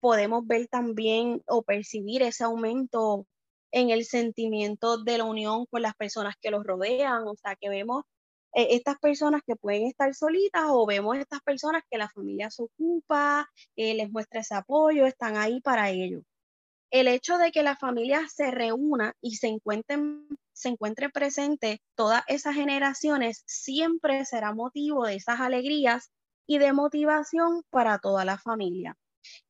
Podemos 0.00 0.46
ver 0.46 0.68
también 0.68 1.42
o 1.46 1.62
percibir 1.62 2.22
ese 2.22 2.44
aumento 2.44 3.26
en 3.72 3.90
el 3.90 4.04
sentimiento 4.04 4.98
de 5.02 5.18
la 5.18 5.24
unión 5.24 5.66
con 5.66 5.82
las 5.82 5.94
personas 5.94 6.34
que 6.40 6.50
los 6.50 6.64
rodean, 6.64 7.26
o 7.26 7.34
sea, 7.36 7.56
que 7.56 7.68
vemos 7.68 8.04
eh, 8.54 8.68
estas 8.70 8.98
personas 8.98 9.42
que 9.46 9.56
pueden 9.56 9.86
estar 9.86 10.14
solitas 10.14 10.64
o 10.68 10.86
vemos 10.86 11.16
estas 11.16 11.40
personas 11.42 11.82
que 11.90 11.98
la 11.98 12.08
familia 12.08 12.50
se 12.50 12.64
ocupa, 12.64 13.48
eh, 13.76 13.94
les 13.94 14.10
muestra 14.10 14.40
ese 14.40 14.54
apoyo, 14.54 15.06
están 15.06 15.36
ahí 15.36 15.60
para 15.60 15.90
ellos. 15.90 16.22
El 16.90 17.06
hecho 17.08 17.38
de 17.38 17.52
que 17.52 17.62
la 17.62 17.76
familia 17.76 18.26
se 18.28 18.50
reúna 18.50 19.14
y 19.20 19.36
se 19.36 19.48
encuentren 19.48 20.26
se 20.60 20.68
encuentre 20.68 21.08
presente 21.08 21.80
todas 21.94 22.22
esas 22.26 22.54
generaciones 22.54 23.42
siempre 23.46 24.26
será 24.26 24.52
motivo 24.52 25.06
de 25.06 25.14
esas 25.14 25.40
alegrías 25.40 26.10
y 26.46 26.58
de 26.58 26.74
motivación 26.74 27.62
para 27.70 27.98
toda 27.98 28.26
la 28.26 28.36
familia. 28.36 28.94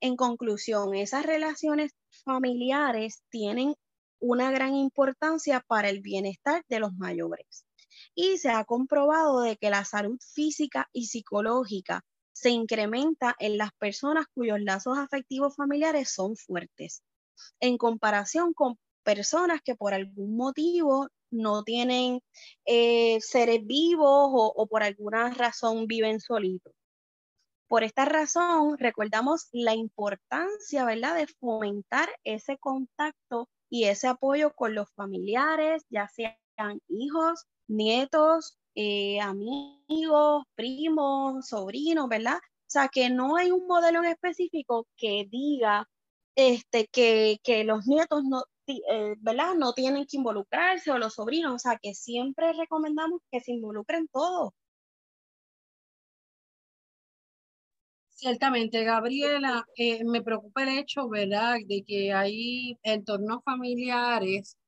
En 0.01 0.15
conclusión, 0.15 0.95
esas 0.95 1.27
relaciones 1.27 1.97
familiares 2.25 3.25
tienen 3.29 3.75
una 4.21 4.51
gran 4.51 4.75
importancia 4.75 5.65
para 5.67 5.89
el 5.89 6.01
bienestar 6.01 6.65
de 6.69 6.81
los 6.81 6.95
mayores. 6.95 7.65
Y 8.15 8.39
se 8.39 8.51
ha 8.51 8.65
comprobado 8.65 9.41
de 9.41 9.57
que 9.57 9.71
la 9.71 9.85
salud 9.85 10.19
física 10.35 10.89
y 10.93 11.07
psicológica 11.07 12.05
se 12.33 12.51
incrementa 12.51 13.35
en 13.39 13.59
las 13.59 13.73
personas 13.73 14.27
cuyos 14.33 14.61
lazos 14.61 14.99
afectivos 14.99 15.57
familiares 15.57 16.13
son 16.13 16.37
fuertes, 16.37 17.03
en 17.61 17.77
comparación 17.77 18.55
con 18.55 18.79
personas 19.03 19.61
que 19.63 19.75
por 19.75 19.95
algún 19.95 20.37
motivo 20.37 21.09
no 21.31 21.63
tienen 21.63 22.21
eh, 22.65 23.21
seres 23.21 23.65
vivos 23.65 24.31
o, 24.33 24.67
por 24.67 24.83
alguna 24.83 25.31
razón 25.31 25.87
viven 25.87 26.21
solitos. 26.21 26.73
Por 27.69 27.85
esta 27.85 28.05
razón, 28.05 28.79
recordamos 28.79 29.49
la 29.53 29.75
importancia, 29.75 30.85
¿verdad?, 30.85 31.15
de 31.17 31.29
fomentar 31.29 32.09
ese 32.25 32.59
contacto 32.59 33.49
y 33.71 33.85
ese 33.85 34.09
apoyo 34.09 34.53
con 34.55 34.75
los 34.75 34.91
familiares, 34.93 35.85
ya 35.89 36.09
sean 36.09 36.81
hijos, 36.89 37.47
nietos, 37.69 38.59
eh, 38.75 39.21
amigos, 39.21 40.45
primos, 40.55 41.49
sobrinos, 41.49 42.09
¿verdad? 42.09 42.37
O 42.37 42.73
sea, 42.73 42.89
que 42.89 43.11
no 43.11 43.37
hay 43.37 43.51
un 43.51 43.67
modelo 43.67 44.01
en 44.01 44.11
específico 44.11 44.87
que 44.97 45.27
diga 45.31 45.89
este, 46.37 46.87
que, 46.89 47.39
que 47.43 47.65
los 47.65 47.87
nietos 47.87 48.23
no, 48.25 48.45
eh, 48.67 49.17
¿verdad? 49.19 49.55
no 49.55 49.73
tienen 49.73 50.07
que 50.07 50.17
involucrarse 50.17 50.91
o 50.91 50.99
los 50.99 51.15
sobrinos, 51.15 51.55
o 51.55 51.59
sea, 51.59 51.79
que 51.81 51.95
siempre 51.95 52.53
recomendamos 52.53 53.21
que 53.31 53.41
se 53.41 53.53
involucren 53.53 54.09
todos. 54.09 54.53
Ciertamente, 58.21 58.85
Gabriela, 58.85 59.65
eh, 59.77 60.05
me 60.05 60.21
preocupa 60.21 60.63
el 60.63 60.79
hecho, 60.79 61.09
¿verdad?, 61.09 61.57
de 61.67 61.83
que 61.87 62.13
hay 62.13 62.77
entornos 62.83 63.43
familiares 63.43 64.59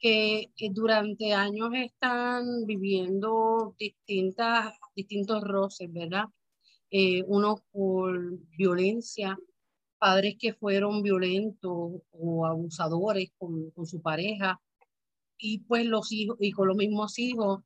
que 0.00 0.48
durante 0.72 1.34
años 1.34 1.68
están 1.74 2.64
viviendo 2.66 3.74
distintas, 3.78 4.72
distintos 4.96 5.42
roces, 5.42 5.92
¿verdad? 5.92 6.24
Eh, 6.90 7.22
uno 7.26 7.56
por 7.72 8.38
violencia, 8.56 9.38
padres 9.98 10.36
que 10.38 10.54
fueron 10.54 11.02
violentos 11.02 12.00
o 12.10 12.46
abusadores 12.46 13.32
con, 13.36 13.70
con 13.72 13.84
su 13.84 14.00
pareja 14.00 14.62
y 15.36 15.58
pues 15.60 15.84
los 15.84 16.10
hijos 16.10 16.38
y 16.40 16.52
con 16.52 16.68
los 16.68 16.76
mismos 16.78 17.18
hijos. 17.18 17.60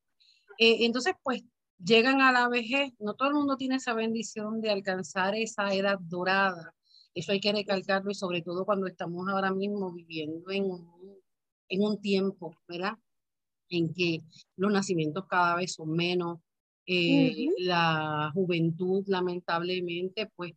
Eh, 0.59 0.78
entonces, 0.85 1.14
pues 1.23 1.45
llegan 1.82 2.20
a 2.20 2.32
la 2.32 2.49
vejez, 2.49 2.92
no 2.99 3.14
todo 3.14 3.28
el 3.28 3.35
mundo 3.35 3.56
tiene 3.56 3.76
esa 3.76 3.94
bendición 3.94 4.61
de 4.61 4.70
alcanzar 4.70 5.35
esa 5.35 5.73
edad 5.75 5.99
dorada. 6.00 6.75
Eso 7.14 7.32
hay 7.32 7.40
que 7.40 7.52
recalcarlo 7.52 8.11
y 8.11 8.14
sobre 8.14 8.42
todo 8.42 8.64
cuando 8.64 8.87
estamos 8.87 9.28
ahora 9.28 9.52
mismo 9.52 9.92
viviendo 9.92 10.50
en 10.50 10.64
un, 10.64 11.20
en 11.68 11.82
un 11.82 12.00
tiempo, 12.00 12.56
¿verdad? 12.68 12.94
En 13.68 13.92
que 13.92 14.23
los 14.56 14.73
nacimientos 14.73 15.26
cada 15.26 15.56
vez 15.56 15.75
son 15.75 15.90
menos, 15.90 16.38
eh, 16.87 17.49
la 17.58 18.30
juventud 18.32 19.04
lamentablemente 19.08 20.30
pues 20.35 20.54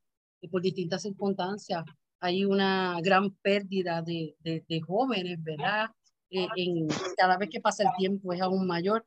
por 0.50 0.62
distintas 0.62 1.02
circunstancias 1.02 1.84
hay 2.22 2.46
una 2.46 3.00
gran 3.02 3.32
pérdida 3.42 4.02
de, 4.02 4.36
de, 4.40 4.82
jóvenes, 4.82 5.44
¿verdad? 5.44 5.90
Eh, 6.30 6.48
en, 6.56 6.88
cada 7.18 7.38
vez 7.38 7.50
que 7.50 7.60
pasa 7.60 7.84
el 7.84 7.90
tiempo 7.98 8.32
es 8.32 8.42
aún 8.42 8.68
mayor. 8.68 9.04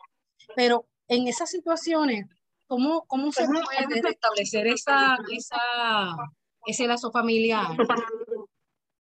Pero 0.57 0.87
en 1.09 1.29
esas 1.29 1.51
situaciones, 1.51 2.27
¿cómo, 2.67 3.05
cómo 3.07 3.33
se 3.33 3.47
puede 3.47 4.03
restablecer 4.03 4.67
esa, 4.67 5.17
esa, 5.31 6.17
ese 6.67 6.87
lazo 6.87 7.11
familiar 7.11 7.77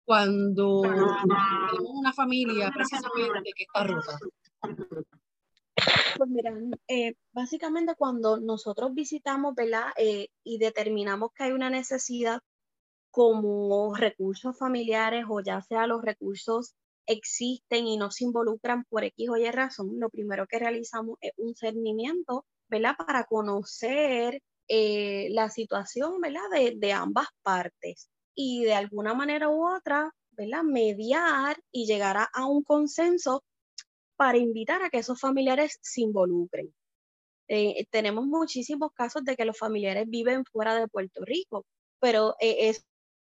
cuando 0.05 0.83
tenemos 0.83 1.91
una 1.95 2.13
familia 2.13 2.71
precisamente 2.73 3.51
que 3.57 3.65
está 3.65 3.85
rota? 3.85 4.19
Pues 6.17 6.31
mira, 6.31 6.53
eh, 6.89 7.15
básicamente 7.33 7.95
cuando 7.97 8.39
nosotros 8.39 8.95
visitamos, 8.95 9.55
¿verdad? 9.55 9.87
Eh, 9.97 10.29
y 10.45 10.59
determinamos 10.59 11.31
que 11.35 11.45
hay 11.45 11.53
una 11.53 11.71
necesidad 11.71 12.41
como 13.11 13.95
recursos 13.95 14.57
familiares 14.59 15.25
o 15.29 15.41
ya 15.41 15.61
sea 15.63 15.87
los 15.87 16.03
recursos 16.03 16.75
existen 17.07 17.87
y 17.87 17.97
no 17.97 18.11
se 18.11 18.25
involucran 18.25 18.85
por 18.85 19.05
X 19.05 19.29
o 19.31 19.37
Y 19.37 19.51
razón, 19.51 19.99
lo 19.99 20.11
primero 20.11 20.47
que 20.47 20.59
realizamos 20.59 21.19
es 21.21 21.33
un 21.37 21.55
cernimiento, 21.55 22.45
¿verdad? 22.69 22.97
Para 22.97 23.25
conocer 23.25 24.43
eh, 24.69 25.29
la 25.31 25.51
situación, 25.51 26.21
¿verdad? 26.21 26.49
De, 26.53 26.75
de 26.77 26.93
ambas 26.93 27.27
partes 27.43 28.09
y 28.35 28.65
de 28.65 28.75
alguna 28.75 29.15
manera 29.15 29.49
u 29.49 29.67
otra, 29.67 30.13
¿verdad? 30.33 30.63
Mediar 30.63 31.57
y 31.71 31.87
llegar 31.87 32.17
a, 32.33 32.47
un 32.47 32.63
consenso 32.63 33.45
para 34.17 34.39
invitar 34.39 34.83
a 34.83 34.91
que 34.91 34.99
esos 34.99 35.21
familiares 35.21 35.79
se 35.83 36.03
involucren. 36.03 36.75
Eh, 37.49 37.87
tenemos 37.91 38.27
muchísimos 38.27 38.93
casos 38.93 39.25
de 39.25 39.37
que 39.37 39.45
los 39.45 39.59
familiares 39.59 40.09
viven 40.09 40.45
fuera 40.45 40.75
de 40.75 40.89
Puerto 40.89 41.25
Rico, 41.25 41.67
pero 42.01 42.37
eh, 42.41 42.75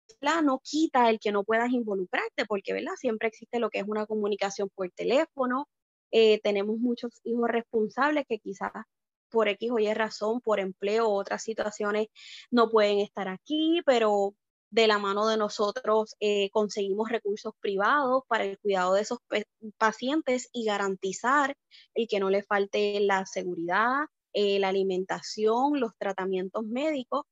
es 0.10 0.44
no 0.44 0.60
quita 0.64 1.10
el 1.10 1.20
que 1.20 1.32
no 1.32 1.44
puedas 1.44 1.72
involucrarte, 1.72 2.46
porque 2.48 2.74
¿verdad? 2.74 2.94
siempre 2.98 3.28
existe 3.28 3.60
lo 3.60 3.70
que 3.70 3.80
es 3.80 3.86
una 3.88 4.06
comunicación 4.06 4.70
por 4.76 4.90
teléfono. 4.92 5.68
Eh, 6.12 6.40
tenemos 6.42 6.78
muchos 6.78 7.20
hijos 7.24 7.50
responsables 7.50 8.26
que 8.28 8.40
quizás 8.40 8.72
por 9.30 9.48
X 9.48 9.72
o 9.72 9.80
Y 9.80 9.94
razón, 9.94 10.42
por 10.42 10.60
empleo 10.60 11.08
u 11.08 11.14
otras 11.14 11.44
situaciones, 11.44 12.08
no 12.52 12.70
pueden 12.70 13.00
estar 13.00 13.28
aquí, 13.28 13.82
pero 13.86 14.34
de 14.72 14.88
la 14.88 15.00
mano 15.00 15.28
de 15.28 15.38
nosotros 15.38 16.16
eh, 16.20 16.50
conseguimos 16.52 17.10
recursos 17.10 17.54
privados 17.60 18.24
para 18.28 18.46
el 18.46 18.60
cuidado 18.60 18.94
de 18.94 19.02
esos 19.02 19.20
pacientes 19.78 20.50
y 20.54 20.66
garantizar 20.66 21.56
el 21.96 22.08
que 22.08 22.20
no 22.20 22.30
le 22.30 22.44
falte 22.44 23.00
la 23.00 23.26
seguridad, 23.26 24.06
eh, 24.34 24.60
la 24.60 24.70
alimentación, 24.70 25.80
los 25.80 25.96
tratamientos 25.98 26.66
médicos. 26.66 27.24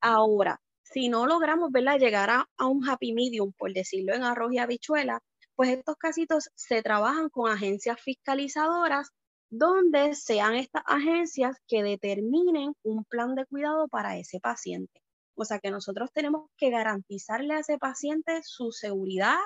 Ahora, 0.00 0.60
si 0.84 1.08
no 1.08 1.26
logramos 1.26 1.72
¿verdad? 1.72 1.98
llegar 1.98 2.30
a, 2.30 2.46
un 2.60 2.88
happy 2.88 3.12
medium, 3.12 3.52
por 3.52 3.72
decirlo 3.72 4.14
en 4.14 4.22
arroz 4.22 4.52
y 4.52 4.58
habichuela, 4.58 5.20
pues 5.56 5.70
estos 5.70 5.96
casitos 5.96 6.50
se 6.54 6.82
trabajan 6.82 7.28
con 7.30 7.50
agencias 7.50 8.00
fiscalizadoras 8.00 9.10
donde 9.50 10.14
sean 10.14 10.54
estas 10.54 10.82
agencias 10.86 11.56
que 11.68 11.82
determinen 11.82 12.74
un 12.82 13.04
plan 13.04 13.34
de 13.34 13.46
cuidado 13.46 13.88
para 13.88 14.18
ese 14.18 14.40
paciente. 14.40 15.00
O 15.36 15.44
sea 15.44 15.58
que 15.58 15.70
nosotros 15.70 16.10
tenemos 16.12 16.48
que 16.56 16.70
garantizarle 16.70 17.54
a 17.54 17.60
ese 17.60 17.78
paciente 17.78 18.40
su 18.42 18.72
seguridad, 18.72 19.38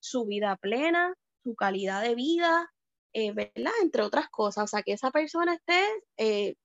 su 0.00 0.26
vida 0.26 0.56
plena, 0.56 1.14
su 1.42 1.54
calidad 1.54 2.02
de 2.02 2.14
vida, 2.14 2.70
eh, 3.12 3.32
¿verdad? 3.32 3.72
Entre 3.82 4.02
otras 4.02 4.28
cosas. 4.28 4.64
O 4.64 4.66
sea 4.66 4.82
que 4.82 4.92
esa 4.92 5.10
persona 5.10 5.54
esté 5.54 5.82
eh, 6.18 6.56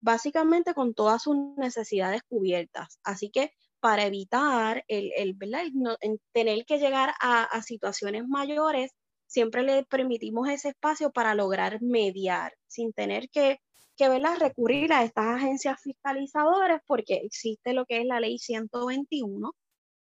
básicamente 0.00 0.74
con 0.74 0.94
todas 0.94 1.22
sus 1.22 1.36
necesidades 1.56 2.22
cubiertas. 2.28 2.98
Así 3.04 3.30
que 3.30 3.52
para 3.80 4.06
evitar 4.06 4.84
el, 4.88 5.12
el, 5.16 5.36
tener 6.32 6.64
que 6.66 6.78
llegar 6.78 7.14
a, 7.20 7.44
a 7.44 7.62
situaciones 7.62 8.26
mayores, 8.28 8.92
siempre 9.26 9.62
le 9.62 9.84
permitimos 9.84 10.48
ese 10.48 10.70
espacio 10.70 11.10
para 11.12 11.34
lograr 11.34 11.80
mediar, 11.82 12.52
sin 12.66 12.92
tener 12.92 13.28
que 13.30 13.60
que 14.00 14.08
¿verdad? 14.08 14.38
recurrir 14.38 14.94
a 14.94 15.04
estas 15.04 15.26
agencias 15.26 15.78
fiscalizadoras 15.82 16.80
porque 16.86 17.16
existe 17.16 17.74
lo 17.74 17.84
que 17.84 18.00
es 18.00 18.06
la 18.06 18.18
ley 18.18 18.38
121, 18.38 19.52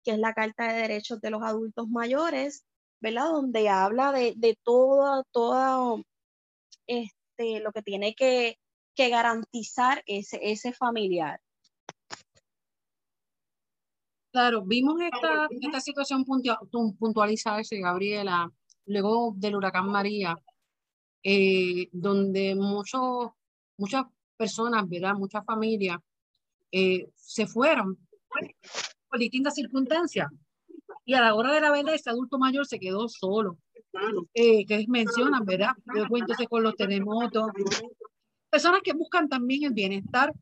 que 0.04 0.10
es 0.10 0.18
la 0.18 0.34
Carta 0.34 0.70
de 0.70 0.82
Derechos 0.82 1.18
de 1.22 1.30
los 1.30 1.42
Adultos 1.42 1.88
Mayores, 1.88 2.66
¿verdad? 3.00 3.24
Donde 3.30 3.70
habla 3.70 4.12
de, 4.12 4.34
de 4.36 4.58
todo, 4.62 5.24
todo 5.32 6.02
este, 6.86 7.60
lo 7.60 7.72
que 7.72 7.80
tiene 7.80 8.14
que, 8.14 8.58
que 8.96 9.10
garantizar 9.10 10.02
ese, 10.06 10.40
ese 10.42 10.72
familiar. 10.72 11.40
Claro, 14.32 14.62
vimos 14.64 15.00
esta, 15.00 15.48
esta 15.50 15.80
situación 15.80 16.24
puntualizarse, 16.24 17.78
Gabriela, 17.78 18.50
luego 18.86 19.34
del 19.36 19.56
huracán 19.56 19.90
María, 19.90 20.36
eh, 21.22 21.88
donde 21.92 22.54
muchos 22.54 23.30
muchas 23.78 24.04
personas, 24.36 24.88
¿verdad? 24.88 25.14
Muchas 25.14 25.44
familias 25.44 25.98
eh, 26.72 27.08
se 27.14 27.46
fueron 27.46 27.98
por 29.08 29.18
distintas 29.18 29.54
circunstancias. 29.54 30.28
Y 31.04 31.14
a 31.14 31.20
la 31.20 31.34
hora 31.34 31.52
de 31.52 31.60
la 31.60 31.70
verdad, 31.70 31.94
ese 31.94 32.10
adulto 32.10 32.38
mayor 32.38 32.66
se 32.66 32.78
quedó 32.78 33.08
solo. 33.08 33.58
Eh, 34.34 34.66
que 34.66 34.84
mencionan, 34.88 35.44
¿verdad? 35.44 35.70
Yo 35.94 36.04
entonces 36.10 36.48
con 36.48 36.62
los 36.62 36.74
terremotos. 36.74 37.46
Personas 38.50 38.80
que 38.82 38.92
buscan 38.92 39.28
también 39.28 39.64
el 39.64 39.72
bienestar 39.72 40.32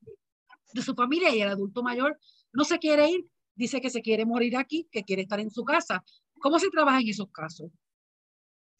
de 0.72 0.82
su 0.82 0.94
familia 0.94 1.34
y 1.34 1.40
el 1.40 1.48
adulto 1.48 1.82
mayor 1.82 2.18
no 2.52 2.64
se 2.64 2.78
quiere 2.78 3.08
ir, 3.08 3.26
dice 3.54 3.80
que 3.80 3.90
se 3.90 4.02
quiere 4.02 4.24
morir 4.24 4.56
aquí, 4.56 4.88
que 4.90 5.04
quiere 5.04 5.22
estar 5.22 5.40
en 5.40 5.50
su 5.50 5.64
casa. 5.64 6.04
¿Cómo 6.40 6.58
se 6.58 6.70
trabaja 6.70 7.00
en 7.00 7.08
esos 7.08 7.30
casos? 7.30 7.70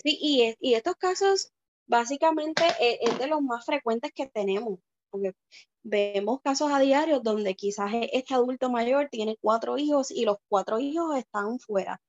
Sí, 0.02 0.18
y, 0.20 0.54
y 0.60 0.74
estos 0.74 0.96
casos 0.96 1.52
básicamente 1.87 2.62
eh, 2.80 2.98
es, 3.00 3.18
de 3.18 3.26
los 3.26 3.42
más 3.42 3.64
frecuentes 3.64 4.12
que 4.12 4.26
tenemos, 4.26 4.78
porque 5.10 5.34
vemos 5.82 6.40
casos 6.42 6.70
a 6.72 6.80
diario 6.80 7.20
donde 7.20 7.54
quizás 7.54 7.92
e, 7.92 8.10
este 8.12 8.34
adulto 8.34 8.70
mayor 8.70 9.08
tiene 9.10 9.37
cuatro 9.40 9.78
hijos 9.78 10.10
y 10.10 10.24
los 10.24 10.38
cuatro 10.48 10.78
hijos 10.78 11.16
están 11.16 11.58
fuera. 11.58 12.00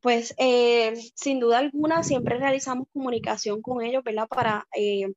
Pues 0.00 0.34
eh, 0.38 0.94
sin 1.14 1.40
duda 1.40 1.58
alguna 1.58 2.02
siempre 2.04 2.38
realizamos 2.38 2.86
comunicación 2.92 3.62
con 3.62 3.82
ellos, 3.82 4.04
¿verdad? 4.04 4.28
Para 4.28 4.66
eh, 4.76 5.12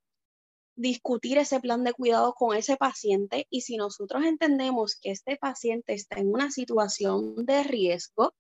discutir 0.82 1.38
ese 1.38 1.60
plan 1.60 1.84
de 1.84 1.94
cuidado 1.94 2.34
con 2.34 2.58
ese 2.58 2.76
paciente 2.76 3.46
y 3.52 3.62
si 3.62 3.78
nosotros 3.78 4.26
entendemos 4.26 4.98
que 5.00 5.12
este 5.12 5.38
paciente 5.38 5.94
está 5.94 6.20
en 6.20 6.34
una 6.34 6.50
situación 6.50 7.46
de 7.46 7.64
riesgo, 7.64 8.34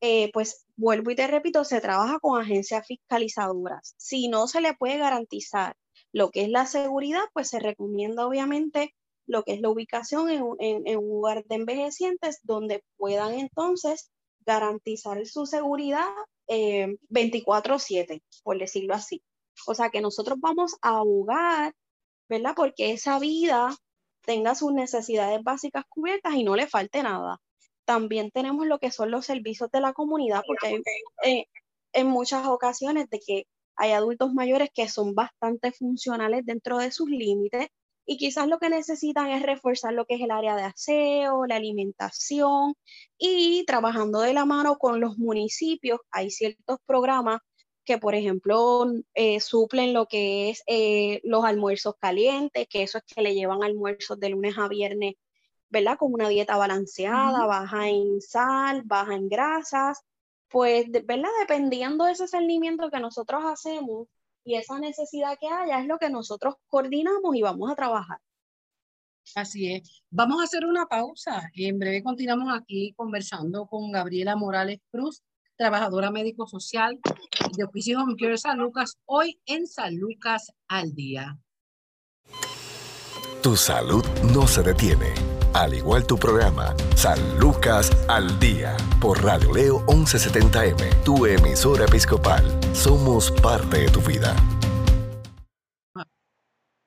eh, 0.00 0.30
pues 0.32 0.66
vuelvo 0.76 1.12
y 1.12 1.14
te 1.14 1.28
repito, 1.28 1.64
se 1.64 1.80
trabaja 1.80 2.18
con 2.18 2.40
agencias 2.40 2.86
fiscalizadoras. 2.86 3.94
Si 3.98 4.28
no 4.28 4.48
se 4.48 4.60
le 4.60 4.74
puede 4.74 4.98
garantizar 4.98 5.76
lo 6.12 6.30
que 6.30 6.42
es 6.42 6.48
la 6.48 6.66
seguridad, 6.66 7.22
pues 7.32 7.48
se 7.48 7.60
recomienda 7.60 8.26
obviamente 8.26 8.94
lo 9.26 9.44
que 9.44 9.54
es 9.54 9.60
la 9.60 9.70
ubicación 9.70 10.28
en, 10.28 10.42
un 10.42 11.08
lugar 11.08 11.44
de 11.44 11.54
envejecientes 11.54 12.40
donde 12.42 12.82
puedan 12.96 13.34
entonces 13.34 14.10
garantizar 14.44 15.24
su 15.26 15.46
seguridad 15.46 16.08
24/7, 16.48 18.14
eh, 18.14 18.22
por 18.42 18.58
decirlo 18.58 18.94
así. 18.94 19.22
O 19.66 19.74
sea 19.74 19.90
que 19.90 20.00
nosotros 20.00 20.38
vamos 20.40 20.76
a 20.82 20.98
abogar, 20.98 21.74
¿verdad? 22.28 22.54
Porque 22.56 22.92
esa 22.92 23.18
vida 23.18 23.74
tenga 24.22 24.54
sus 24.54 24.72
necesidades 24.72 25.42
básicas 25.42 25.84
cubiertas 25.88 26.34
y 26.34 26.44
no 26.44 26.56
le 26.56 26.66
falte 26.66 27.02
nada. 27.02 27.40
También 27.84 28.30
tenemos 28.30 28.66
lo 28.66 28.78
que 28.78 28.90
son 28.90 29.10
los 29.10 29.26
servicios 29.26 29.70
de 29.70 29.80
la 29.80 29.92
comunidad, 29.92 30.42
porque 30.46 30.66
hay, 30.66 30.82
eh, 31.24 31.46
en 31.92 32.06
muchas 32.08 32.46
ocasiones 32.46 33.08
de 33.10 33.20
que 33.20 33.46
hay 33.76 33.92
adultos 33.92 34.32
mayores 34.32 34.70
que 34.74 34.88
son 34.88 35.14
bastante 35.14 35.72
funcionales 35.72 36.44
dentro 36.44 36.78
de 36.78 36.90
sus 36.90 37.08
límites 37.08 37.68
y 38.06 38.16
quizás 38.18 38.46
lo 38.46 38.58
que 38.58 38.70
necesitan 38.70 39.30
es 39.30 39.42
reforzar 39.42 39.92
lo 39.92 40.06
que 40.06 40.14
es 40.14 40.20
el 40.20 40.30
área 40.30 40.56
de 40.56 40.62
aseo, 40.62 41.44
la 41.46 41.56
alimentación 41.56 42.74
y 43.18 43.64
trabajando 43.66 44.20
de 44.20 44.32
la 44.32 44.44
mano 44.44 44.78
con 44.78 45.00
los 45.00 45.18
municipios. 45.18 46.00
Hay 46.12 46.30
ciertos 46.30 46.78
programas 46.86 47.40
que, 47.86 47.98
por 47.98 48.14
ejemplo, 48.14 48.86
eh, 49.14 49.40
suplen 49.40 49.94
lo 49.94 50.06
que 50.06 50.50
es 50.50 50.62
eh, 50.66 51.20
los 51.24 51.44
almuerzos 51.44 51.94
calientes, 51.98 52.68
que 52.68 52.82
eso 52.82 52.98
es 52.98 53.04
que 53.04 53.22
le 53.22 53.34
llevan 53.34 53.62
almuerzos 53.62 54.20
de 54.20 54.28
lunes 54.30 54.58
a 54.58 54.68
viernes 54.68 55.14
¿verdad? 55.68 55.98
Con 55.98 56.14
una 56.14 56.28
dieta 56.28 56.56
balanceada, 56.56 57.46
baja 57.46 57.88
en 57.88 58.20
sal, 58.20 58.82
baja 58.84 59.14
en 59.14 59.28
grasas, 59.28 60.00
pues, 60.48 60.90
¿verdad? 60.90 61.28
Dependiendo 61.40 62.04
de 62.04 62.12
ese 62.12 62.24
discernimiento 62.24 62.90
que 62.90 63.00
nosotros 63.00 63.42
hacemos 63.44 64.08
y 64.44 64.54
esa 64.54 64.78
necesidad 64.78 65.36
que 65.40 65.48
haya, 65.48 65.80
es 65.80 65.86
lo 65.86 65.98
que 65.98 66.08
nosotros 66.08 66.54
coordinamos 66.68 67.34
y 67.34 67.42
vamos 67.42 67.70
a 67.70 67.74
trabajar. 67.74 68.18
Así 69.34 69.72
es. 69.72 70.04
Vamos 70.08 70.40
a 70.40 70.44
hacer 70.44 70.64
una 70.64 70.86
pausa 70.86 71.50
y 71.52 71.66
en 71.66 71.80
breve 71.80 72.02
continuamos 72.02 72.56
aquí 72.56 72.94
conversando 72.94 73.66
con 73.66 73.90
Gabriela 73.90 74.36
Morales 74.36 74.78
Cruz, 74.92 75.20
trabajadora 75.56 76.10
médico-social 76.10 77.00
de 77.56 77.64
Oficio 77.64 78.00
Home 78.00 78.16
Care 78.18 78.38
San 78.38 78.58
Lucas, 78.58 78.98
hoy 79.04 79.40
en 79.46 79.66
San 79.66 79.96
Lucas 79.96 80.52
al 80.68 80.94
día. 80.94 81.38
Tu 83.42 83.56
salud 83.56 84.04
no 84.34 84.46
se 84.46 84.62
detiene 84.62 85.14
al 85.56 85.72
igual 85.72 86.06
tu 86.06 86.18
programa, 86.18 86.74
San 86.96 87.18
Lucas 87.38 87.90
al 88.08 88.38
Día, 88.38 88.76
por 89.00 89.24
Radio 89.24 89.54
Leo 89.54 89.86
1170M, 89.86 91.02
tu 91.02 91.24
emisora 91.24 91.86
episcopal. 91.86 92.44
Somos 92.74 93.30
parte 93.30 93.78
de 93.78 93.88
tu 93.88 94.02
vida. 94.02 94.36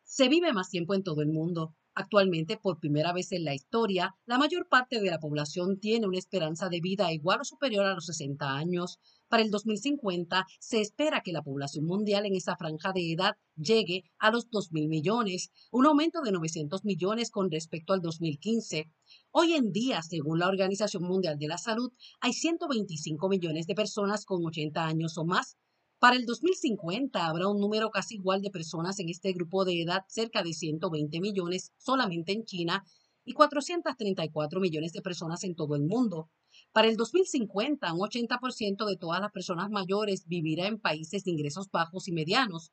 Se 0.03 0.29
vive 0.29 0.53
más 0.53 0.69
tiempo 0.69 0.93
en 0.93 1.01
todo 1.01 1.23
el 1.23 1.29
mundo. 1.29 1.73
Actualmente, 1.99 2.55
por 2.55 2.79
primera 2.79 3.11
vez 3.11 3.33
en 3.33 3.43
la 3.43 3.53
historia, 3.53 4.15
la 4.25 4.37
mayor 4.37 4.69
parte 4.69 5.01
de 5.01 5.11
la 5.11 5.19
población 5.19 5.81
tiene 5.81 6.07
una 6.07 6.17
esperanza 6.17 6.69
de 6.69 6.79
vida 6.79 7.11
igual 7.11 7.41
o 7.41 7.43
superior 7.43 7.85
a 7.85 7.93
los 7.93 8.05
60 8.05 8.55
años. 8.55 8.99
Para 9.27 9.43
el 9.43 9.51
2050 9.51 10.45
se 10.61 10.79
espera 10.79 11.23
que 11.23 11.33
la 11.33 11.41
población 11.41 11.83
mundial 11.83 12.25
en 12.25 12.35
esa 12.35 12.55
franja 12.55 12.93
de 12.93 13.11
edad 13.11 13.35
llegue 13.57 14.05
a 14.17 14.31
los 14.31 14.49
2.000 14.49 14.87
millones, 14.87 15.51
un 15.71 15.87
aumento 15.87 16.21
de 16.21 16.31
900 16.31 16.85
millones 16.85 17.31
con 17.31 17.51
respecto 17.51 17.91
al 17.91 17.99
2015. 18.01 18.89
Hoy 19.31 19.55
en 19.55 19.73
día, 19.73 20.01
según 20.01 20.39
la 20.39 20.47
Organización 20.47 21.03
Mundial 21.03 21.37
de 21.37 21.49
la 21.49 21.57
Salud, 21.57 21.91
hay 22.21 22.31
125 22.31 23.27
millones 23.27 23.67
de 23.67 23.75
personas 23.75 24.23
con 24.23 24.45
80 24.45 24.85
años 24.85 25.17
o 25.17 25.25
más. 25.25 25.57
Para 25.99 26.15
el 26.15 26.25
2050 26.25 27.27
habrá 27.27 27.49
un 27.49 27.59
número 27.59 27.89
casi 27.89 28.15
igual 28.15 28.41
de 28.41 28.49
personas 28.49 28.99
en 28.99 29.09
este 29.09 29.33
grupo 29.33 29.65
de 29.65 29.81
edad, 29.81 30.05
cerca 30.07 30.43
de 30.43 30.53
120 30.53 31.19
millones 31.19 31.73
solamente 31.77 32.31
en 32.31 32.45
China 32.45 32.85
y 33.25 33.33
434 33.33 34.61
millones 34.61 34.93
de 34.93 35.01
personas 35.01 35.43
en 35.43 35.55
todo 35.55 35.75
el 35.75 35.83
mundo. 35.83 36.29
Para 36.71 36.87
el 36.87 36.95
2050, 36.95 37.93
un 37.93 37.99
80% 37.99 38.85
de 38.85 38.95
todas 38.95 39.19
las 39.19 39.33
personas 39.33 39.69
mayores 39.71 40.25
vivirá 40.25 40.67
en 40.67 40.79
países 40.79 41.25
de 41.25 41.31
ingresos 41.31 41.69
bajos 41.69 42.07
y 42.07 42.13
medianos. 42.13 42.71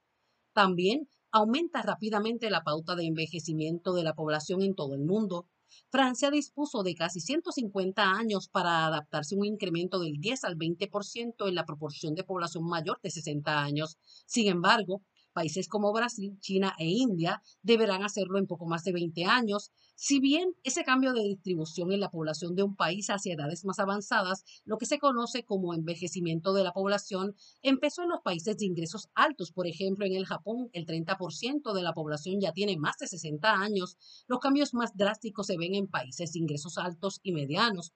También 0.53 1.09
aumenta 1.33 1.83
rápidamente 1.83 2.49
la 2.49 2.62
pauta 2.62 2.95
de 2.95 3.07
envejecimiento 3.07 3.93
de 3.93 4.05
la 4.05 4.15
población 4.15 4.62
en 4.62 4.77
todo 4.77 4.95
el 4.95 5.03
mundo. 5.03 5.49
Francia 5.91 6.31
dispuso 6.31 6.83
de 6.83 6.95
casi 6.95 7.21
150 7.21 8.03
años 8.03 8.49
para 8.49 8.87
adaptarse 8.87 9.35
a 9.35 9.39
un 9.39 9.45
incremento 9.45 9.99
del 9.99 10.21
10 10.21 10.45
al 10.45 10.57
20% 10.57 11.49
en 11.49 11.55
la 11.55 11.65
proporción 11.65 12.15
de 12.15 12.25
población 12.25 12.65
mayor 12.65 12.99
de 13.03 13.11
60 13.11 13.62
años. 13.62 13.99
Sin 14.27 14.49
embargo, 14.49 15.03
Países 15.37 15.68
como 15.68 15.92
Brasil, 15.92 16.38
China 16.40 16.75
e 16.79 16.87
India 16.87 17.42
deberán 17.61 18.03
hacerlo 18.03 18.38
en 18.38 18.46
poco 18.46 18.64
más 18.64 18.85
de 18.85 18.92
20 18.92 19.27
años. 19.27 19.70
Si 19.94 20.18
bien 20.18 20.55
ese 20.62 20.83
cambio 20.83 21.12
de 21.12 21.25
distribución 21.25 21.92
en 21.92 22.01
la 22.01 22.11
población 22.11 22.55
de 22.55 22.62
un 22.62 22.75
país 22.75 23.11
hacia 23.11 23.35
edades 23.35 23.66
más 23.66 23.79
avanzadas, 23.79 24.44
lo 24.64 24.79
que 24.79 24.87
se 24.87 24.99
conoce 24.99 25.44
como 25.44 25.75
envejecimiento 25.75 26.55
de 26.55 26.64
la 26.64 26.72
población, 26.72 27.35
empezó 27.61 28.03
en 28.03 28.09
los 28.09 28.22
países 28.22 28.57
de 28.57 28.64
ingresos 28.64 29.11
altos. 29.14 29.53
Por 29.53 29.66
ejemplo, 29.66 30.07
en 30.07 30.14
el 30.14 30.25
Japón, 30.25 30.70
el 30.72 30.87
30% 30.87 31.75
de 31.75 31.83
la 31.83 31.92
población 31.92 32.40
ya 32.40 32.53
tiene 32.53 32.79
más 32.79 32.96
de 32.96 33.07
60 33.07 33.53
años. 33.53 33.99
Los 34.29 34.38
cambios 34.40 34.72
más 34.72 34.96
drásticos 34.96 35.49
se 35.49 35.59
ven 35.59 35.75
en 35.75 35.87
países 35.87 36.33
de 36.33 36.38
ingresos 36.38 36.79
altos 36.79 37.20
y 37.22 37.33
medianos. 37.33 37.92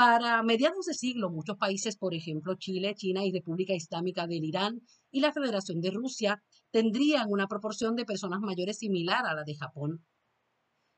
Para 0.00 0.42
mediados 0.42 0.86
de 0.86 0.94
siglo, 0.94 1.28
muchos 1.28 1.58
países, 1.58 1.98
por 1.98 2.14
ejemplo 2.14 2.54
Chile, 2.54 2.94
China 2.94 3.22
y 3.22 3.32
República 3.32 3.74
Islámica 3.74 4.26
del 4.26 4.46
Irán 4.46 4.80
y 5.10 5.20
la 5.20 5.30
Federación 5.30 5.82
de 5.82 5.90
Rusia, 5.90 6.42
tendrían 6.70 7.26
una 7.28 7.46
proporción 7.48 7.96
de 7.96 8.06
personas 8.06 8.40
mayores 8.40 8.78
similar 8.78 9.26
a 9.26 9.34
la 9.34 9.44
de 9.44 9.56
Japón. 9.56 10.06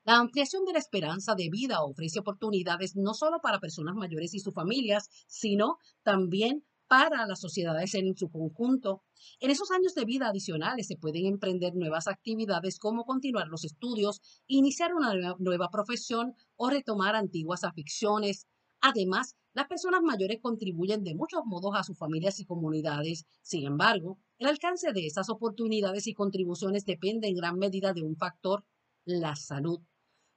La 0.04 0.18
ampliación 0.18 0.64
de 0.64 0.74
la 0.74 0.78
esperanza 0.78 1.34
de 1.34 1.48
vida 1.50 1.82
ofrece 1.82 2.20
oportunidades 2.20 2.94
no 2.94 3.12
solo 3.12 3.40
para 3.42 3.58
personas 3.58 3.96
mayores 3.96 4.34
y 4.34 4.38
sus 4.38 4.54
familias, 4.54 5.08
sino 5.26 5.78
también 6.04 6.64
para 6.86 7.26
las 7.26 7.40
sociedades 7.40 7.94
en 7.94 8.16
su 8.16 8.30
conjunto. 8.30 9.02
En 9.40 9.50
esos 9.50 9.72
años 9.72 9.94
de 9.94 10.04
vida 10.04 10.28
adicionales 10.28 10.86
se 10.86 10.96
pueden 10.96 11.26
emprender 11.26 11.74
nuevas 11.74 12.06
actividades 12.06 12.78
como 12.78 13.04
continuar 13.04 13.48
los 13.48 13.64
estudios, 13.64 14.20
iniciar 14.46 14.94
una 14.94 15.34
nueva 15.40 15.70
profesión 15.72 16.34
o 16.54 16.70
retomar 16.70 17.16
antiguas 17.16 17.64
aficiones. 17.64 18.46
Además, 18.82 19.36
las 19.54 19.68
personas 19.68 20.02
mayores 20.02 20.40
contribuyen 20.42 21.04
de 21.04 21.14
muchos 21.14 21.42
modos 21.44 21.72
a 21.76 21.84
sus 21.84 21.96
familias 21.96 22.40
y 22.40 22.44
comunidades. 22.44 23.26
Sin 23.40 23.64
embargo, 23.64 24.18
el 24.38 24.48
alcance 24.48 24.92
de 24.92 25.06
esas 25.06 25.30
oportunidades 25.30 26.08
y 26.08 26.14
contribuciones 26.14 26.84
depende 26.84 27.28
en 27.28 27.36
gran 27.36 27.58
medida 27.58 27.92
de 27.92 28.02
un 28.02 28.16
factor, 28.16 28.64
la 29.04 29.36
salud. 29.36 29.80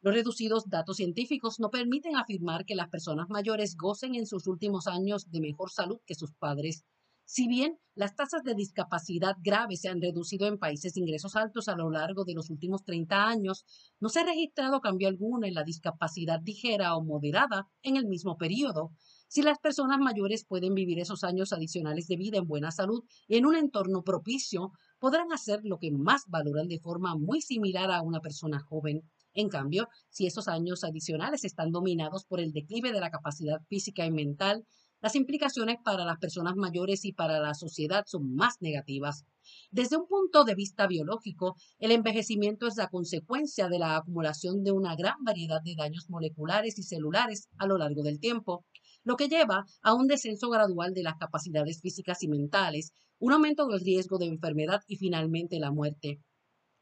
Los 0.01 0.13
reducidos 0.13 0.69
datos 0.69 0.97
científicos 0.97 1.59
no 1.59 1.71
permiten 1.71 2.15
afirmar 2.15 2.65
que 2.65 2.75
las 2.75 2.89
personas 2.89 3.29
mayores 3.29 3.75
gocen 3.75 4.13
en 4.13 4.27
sus 4.27 4.45
últimos 4.45 4.85
años 4.85 5.31
de 5.31 5.41
mejor 5.41 5.71
salud 5.71 5.99
que 6.05 6.13
sus 6.13 6.31
padres. 6.33 6.85
Si 7.27 7.47
bien 7.47 7.79
las 7.95 8.15
tasas 8.15 8.43
de 8.43 8.53
discapacidad 8.53 9.35
grave 9.41 9.77
se 9.77 9.89
han 9.89 9.99
reducido 9.99 10.45
en 10.47 10.59
países 10.59 10.93
de 10.93 10.99
ingresos 10.99 11.35
altos 11.35 11.67
a 11.67 11.75
lo 11.75 11.89
largo 11.89 12.23
de 12.23 12.35
los 12.35 12.51
últimos 12.51 12.83
30 12.83 13.27
años, 13.27 13.65
no 13.99 14.09
se 14.09 14.19
ha 14.19 14.25
registrado 14.25 14.79
cambio 14.79 15.07
alguno 15.07 15.47
en 15.47 15.55
la 15.55 15.63
discapacidad 15.63 16.39
ligera 16.45 16.95
o 16.95 17.03
moderada 17.03 17.67
en 17.81 17.97
el 17.97 18.05
mismo 18.05 18.37
periodo. 18.37 18.91
Si 19.27 19.41
las 19.41 19.57
personas 19.57 19.97
mayores 19.97 20.45
pueden 20.45 20.75
vivir 20.75 20.99
esos 20.99 21.23
años 21.23 21.51
adicionales 21.51 22.07
de 22.07 22.17
vida 22.17 22.37
en 22.37 22.45
buena 22.45 22.69
salud 22.69 23.03
y 23.27 23.37
en 23.37 23.47
un 23.47 23.55
entorno 23.55 24.03
propicio, 24.03 24.71
podrán 24.99 25.33
hacer 25.33 25.61
lo 25.63 25.79
que 25.79 25.91
más 25.91 26.25
valoran 26.27 26.67
de 26.67 26.79
forma 26.79 27.15
muy 27.15 27.41
similar 27.41 27.89
a 27.89 28.03
una 28.03 28.19
persona 28.19 28.59
joven. 28.59 29.01
En 29.33 29.49
cambio, 29.49 29.89
si 30.09 30.27
esos 30.27 30.47
años 30.47 30.83
adicionales 30.83 31.43
están 31.43 31.71
dominados 31.71 32.23
por 32.25 32.39
el 32.39 32.51
declive 32.51 32.91
de 32.91 32.99
la 32.99 33.09
capacidad 33.09 33.61
física 33.67 34.05
y 34.05 34.11
mental, 34.11 34.63
las 35.01 35.15
implicaciones 35.15 35.77
para 35.83 36.05
las 36.05 36.17
personas 36.17 36.55
mayores 36.55 37.05
y 37.05 37.13
para 37.13 37.39
la 37.39 37.53
sociedad 37.53 38.03
son 38.07 38.33
más 38.35 38.55
negativas. 38.61 39.25
Desde 39.71 39.97
un 39.97 40.07
punto 40.07 40.43
de 40.43 40.55
vista 40.55 40.87
biológico, 40.87 41.55
el 41.79 41.91
envejecimiento 41.91 42.67
es 42.67 42.75
la 42.77 42.87
consecuencia 42.87 43.69
de 43.69 43.79
la 43.79 43.97
acumulación 43.97 44.63
de 44.63 44.71
una 44.71 44.95
gran 44.95 45.23
variedad 45.23 45.61
de 45.63 45.75
daños 45.75 46.09
moleculares 46.09 46.79
y 46.79 46.83
celulares 46.83 47.47
a 47.57 47.67
lo 47.67 47.77
largo 47.77 48.01
del 48.03 48.19
tiempo 48.19 48.65
lo 49.05 49.15
que 49.15 49.29
lleva 49.29 49.65
a 49.83 49.93
un 49.93 50.07
descenso 50.07 50.49
gradual 50.49 50.93
de 50.93 51.03
las 51.03 51.15
capacidades 51.17 51.79
físicas 51.79 52.23
y 52.23 52.27
mentales, 52.27 52.91
un 53.19 53.31
aumento 53.31 53.67
del 53.67 53.79
riesgo 53.79 54.17
de 54.17 54.25
enfermedad 54.25 54.81
y 54.87 54.97
finalmente 54.97 55.59
la 55.59 55.71
muerte. 55.71 56.19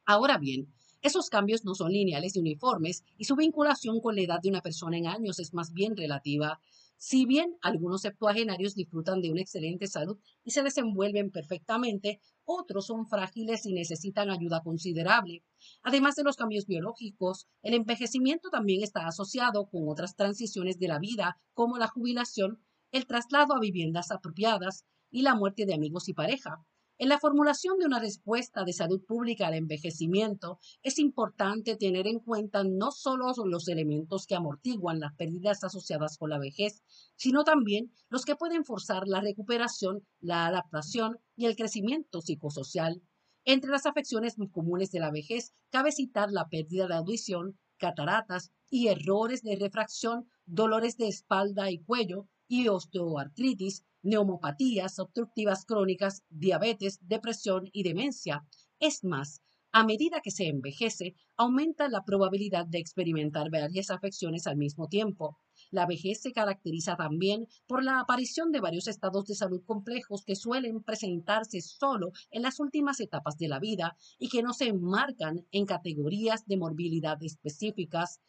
Ahora 0.06 0.38
bien, 0.38 0.74
esos 1.02 1.30
cambios 1.30 1.66
no 1.66 1.76
son 1.76 1.92
lineales 1.92 2.36
y 2.36 2.40
uniformes 2.40 3.04
y 3.18 3.26
su 3.26 3.36
vinculación 3.36 4.00
con 4.00 4.16
la 4.16 4.22
edad 4.22 4.40
de 4.42 4.50
una 4.50 4.62
persona 4.62 4.98
en 4.98 5.08
años 5.08 5.38
es 5.40 5.54
más 5.54 5.74
bien 5.74 5.98
relativa. 5.98 6.60
Si 6.98 7.26
bien 7.26 7.58
algunos 7.62 8.02
septuagenarios 8.02 8.76
disfrutan 8.76 9.22
de 9.22 9.32
una 9.32 9.42
excelente 9.42 9.88
salud 9.88 10.18
y 10.44 10.52
se 10.52 10.64
desenvuelven 10.64 11.32
perfectamente, 11.32 12.20
otros 12.46 12.88
son 12.88 13.08
frágiles 13.08 13.66
y 13.66 13.74
necesitan 13.74 14.30
ayuda 14.30 14.62
considerable. 14.64 15.44
Además 15.82 16.16
de 16.16 16.24
los 16.24 16.36
cambios 16.38 16.66
biológicos, 16.66 17.48
el 17.62 17.74
envejecimiento 17.74 18.50
también 18.50 18.84
está 18.84 19.06
asociado 19.08 19.68
con 19.70 19.90
otras 19.90 20.16
transiciones 20.16 20.80
de 20.80 20.88
la 20.88 21.00
vida, 21.00 21.38
como 21.54 21.78
la 21.78 21.88
jubilación 21.88 22.60
el 22.92 23.08
traslado 23.08 23.56
a 23.56 23.60
viviendas 23.60 24.12
apropiadas 24.12 24.86
y 25.10 25.24
la 25.24 25.36
muerte 25.36 25.66
de 25.66 25.74
amigos 25.74 26.08
y 26.10 26.14
pareja. 26.14 26.64
En 27.00 27.10
la 27.10 27.20
formulación 27.20 27.80
de 27.80 27.88
una 27.88 28.00
respuesta 28.00 28.64
de 28.64 28.72
salud 28.72 29.04
pública 29.04 29.48
al 29.48 29.56
envejecimiento, 29.56 30.60
es 30.84 31.00
importante 31.00 31.76
tener 31.76 32.06
en 32.06 32.20
cuenta 32.20 32.64
no 32.64 32.92
solo 32.92 33.34
los 33.46 33.68
elementos 33.68 34.28
que 34.28 34.36
amortiguan 34.36 35.00
las 35.00 35.16
pérdidas 35.16 35.64
asociadas 35.64 36.18
con 36.20 36.30
la 36.30 36.38
vejez, 36.38 36.84
sino 37.16 37.44
también 37.44 37.92
los 38.10 38.26
que 38.26 38.36
pueden 38.36 38.64
forzar 38.64 39.08
la 39.08 39.22
recuperación, 39.22 40.06
la 40.20 40.46
adaptación 40.46 41.18
y 41.36 41.48
el 41.48 41.56
crecimiento 41.56 42.22
psicosocial. 42.22 43.02
Entre 43.44 43.72
las 43.72 43.88
afecciones 43.88 44.38
muy 44.38 44.50
comunes 44.50 44.92
de 44.92 45.00
la 45.00 45.12
vejez, 45.12 45.52
cabe 45.72 45.92
citar 45.92 46.32
la 46.32 46.48
pérdida 46.48 46.88
de 46.88 46.94
audición, 46.94 47.58
cataratas 47.78 48.52
y 48.70 48.88
errores 48.88 49.42
de 49.42 49.56
refracción, 49.56 50.30
dolores 50.46 50.96
de 50.98 51.08
espalda 51.08 51.72
y 51.72 51.80
cuello 51.80 52.28
y 52.48 52.68
osteoartritis, 52.68 53.84
neumopatías 54.02 55.00
obstructivas 55.00 55.66
crónicas, 55.66 56.24
diabetes, 56.30 57.00
depresión 57.02 57.70
y 57.72 57.84
demencia. 57.84 58.46
Es 58.80 59.04
más, 59.04 59.42
a 59.72 59.84
medida 59.84 60.22
que 60.22 60.32
se 60.32 60.48
envejece, 60.48 61.16
aumenta 61.36 61.88
la 61.90 62.04
probabilidad 62.06 62.66
de 62.68 62.80
experimentar 62.80 63.50
varias 63.50 63.90
afecciones 63.90 64.46
al 64.46 64.58
mismo 64.58 64.88
tiempo. 64.88 65.40
La 65.74 65.88
vejez 65.88 66.22
se 66.22 66.34
caracteriza 66.34 66.96
también 66.96 67.48
por 67.66 67.84
la 67.84 68.00
aparición 68.00 68.52
de 68.52 68.60
varios 68.60 68.88
estados 68.88 69.26
de 69.26 69.34
salud 69.34 69.64
complejos 69.66 70.24
que 70.24 70.36
suelen 70.36 70.84
presentarse 70.84 71.62
solo 71.62 72.12
en 72.30 72.44
las 72.44 72.60
últimas 72.60 73.00
etapas 73.00 73.40
de 73.40 73.48
la 73.48 73.58
vida 73.58 73.98
y 74.20 74.30
que 74.30 74.44
no 74.44 74.54
se 74.54 74.68
enmarcan 74.68 75.48
en 75.52 75.66
categorías 75.66 76.46
de 76.46 76.58
morbilidad 76.58 77.18
específicas. 77.24 78.22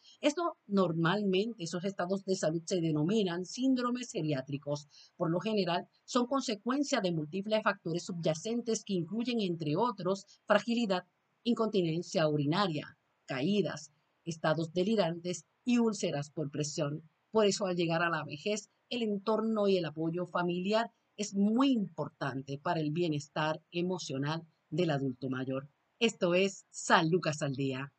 Normalmente, 0.65 1.65
esos 1.65 1.85
estados 1.85 2.25
de 2.25 2.35
salud 2.35 2.63
se 2.65 2.81
denominan 2.81 3.45
síndromes 3.45 4.11
geriátricos. 4.11 4.87
Por 5.15 5.29
lo 5.29 5.39
general, 5.39 5.87
son 6.03 6.25
consecuencia 6.25 6.99
de 6.99 7.11
múltiples 7.11 7.61
factores 7.61 8.05
subyacentes 8.05 8.83
que 8.83 8.95
incluyen, 8.95 9.39
entre 9.41 9.75
otros, 9.75 10.25
fragilidad, 10.47 11.03
incontinencia 11.43 12.27
urinaria, 12.27 12.97
caídas, 13.27 13.91
estados 14.23 14.73
delirantes 14.73 15.45
y 15.63 15.77
úlceras 15.77 16.31
por 16.31 16.49
presión. 16.49 17.03
Por 17.35 17.45
eso 17.45 17.67
al 17.67 17.75
llegar 17.75 18.01
a 18.01 18.09
la 18.09 18.23
vejez, 18.23 18.69
el 18.89 19.03
entorno 19.03 19.67
y 19.67 19.75
el 19.75 19.83
apoyo 19.83 20.25
familiar 20.25 20.93
es 21.17 21.35
muy 21.35 21.73
importante 21.73 22.57
para 22.57 22.79
el 22.79 22.91
bienestar 22.91 23.61
emocional 23.71 24.47
del 24.69 24.91
adulto 24.91 25.29
mayor. 25.29 25.67
Esto 25.99 26.33
es 26.33 26.65
San 26.69 27.09
Lucas 27.09 27.41
al 27.41 27.51
Día. 27.51 27.91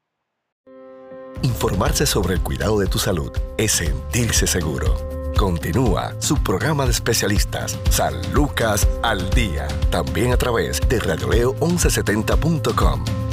Informarse 1.43 2.07
sobre 2.07 2.33
el 2.33 2.43
cuidado 2.43 2.79
de 2.79 2.87
tu 2.87 2.99
salud 2.99 3.31
es 3.59 3.73
sentirse 3.73 4.47
seguro. 4.47 4.97
Continúa 5.37 6.19
su 6.19 6.43
programa 6.43 6.87
de 6.87 6.93
especialistas 6.93 7.79
San 7.91 8.15
Lucas 8.33 8.89
al 9.03 9.29
Día, 9.29 9.69
también 9.91 10.33
a 10.33 10.39
través 10.39 10.81
de 10.89 10.99
radioleo1170.com. 10.99 13.26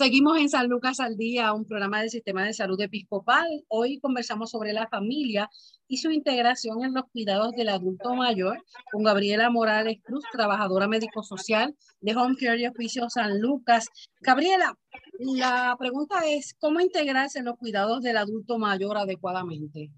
Seguimos 0.00 0.38
en 0.38 0.48
San 0.48 0.66
Lucas 0.66 0.98
al 0.98 1.18
Día, 1.18 1.52
un 1.52 1.66
programa 1.66 2.00
del 2.00 2.08
Sistema 2.08 2.42
de 2.42 2.54
Salud 2.54 2.80
Episcopal. 2.80 3.46
Hoy 3.68 4.00
conversamos 4.00 4.50
sobre 4.50 4.72
la 4.72 4.88
familia 4.88 5.50
y 5.88 5.98
su 5.98 6.10
integración 6.10 6.82
en 6.82 6.94
los 6.94 7.04
cuidados 7.12 7.52
del 7.52 7.68
adulto 7.68 8.14
mayor 8.14 8.64
con 8.90 9.02
Gabriela 9.02 9.50
Morales 9.50 9.98
Cruz, 10.02 10.24
trabajadora 10.32 10.88
médico-social 10.88 11.76
de 12.00 12.16
Home 12.16 12.34
Care 12.40 12.62
y 12.62 12.66
Oficio 12.66 13.10
San 13.10 13.42
Lucas. 13.42 13.88
Gabriela, 14.22 14.74
la 15.18 15.76
pregunta 15.78 16.20
es, 16.26 16.54
¿cómo 16.58 16.80
integrarse 16.80 17.40
en 17.40 17.44
los 17.44 17.58
cuidados 17.58 18.00
del 18.00 18.16
adulto 18.16 18.56
mayor 18.56 18.96
adecuadamente? 18.96 19.90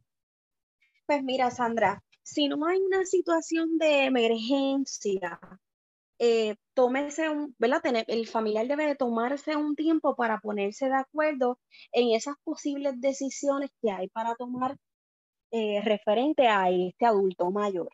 Pues 1.07 1.23
mira, 1.23 1.53
Sandra, 1.53 2.03
si 2.25 2.49
no 2.49 2.67
hay 2.67 2.81
una 2.81 3.05
situación 3.05 3.79
de 3.79 4.07
emergencia 4.07 5.39
eh, 6.25 6.55
tómese 6.75 7.29
un, 7.31 7.57
¿verdad? 7.59 7.83
el 8.07 8.29
familiar 8.29 8.69
debe 8.69 8.87
de 8.87 8.95
tomarse 8.95 9.57
un 9.57 9.75
tiempo 9.75 10.15
para 10.15 10.39
ponerse 10.39 10.87
de 10.87 10.95
acuerdo 10.95 11.59
en 11.91 12.15
esas 12.15 12.37
posibles 12.45 13.01
decisiones 13.01 13.71
que 13.83 13.91
hay 13.91 14.09
para 14.09 14.37
tomar 14.37 14.77
eh, 15.51 15.81
referente 15.83 16.47
a 16.47 16.71
este 16.71 17.07
adulto 17.07 17.51
mayor. 17.51 17.91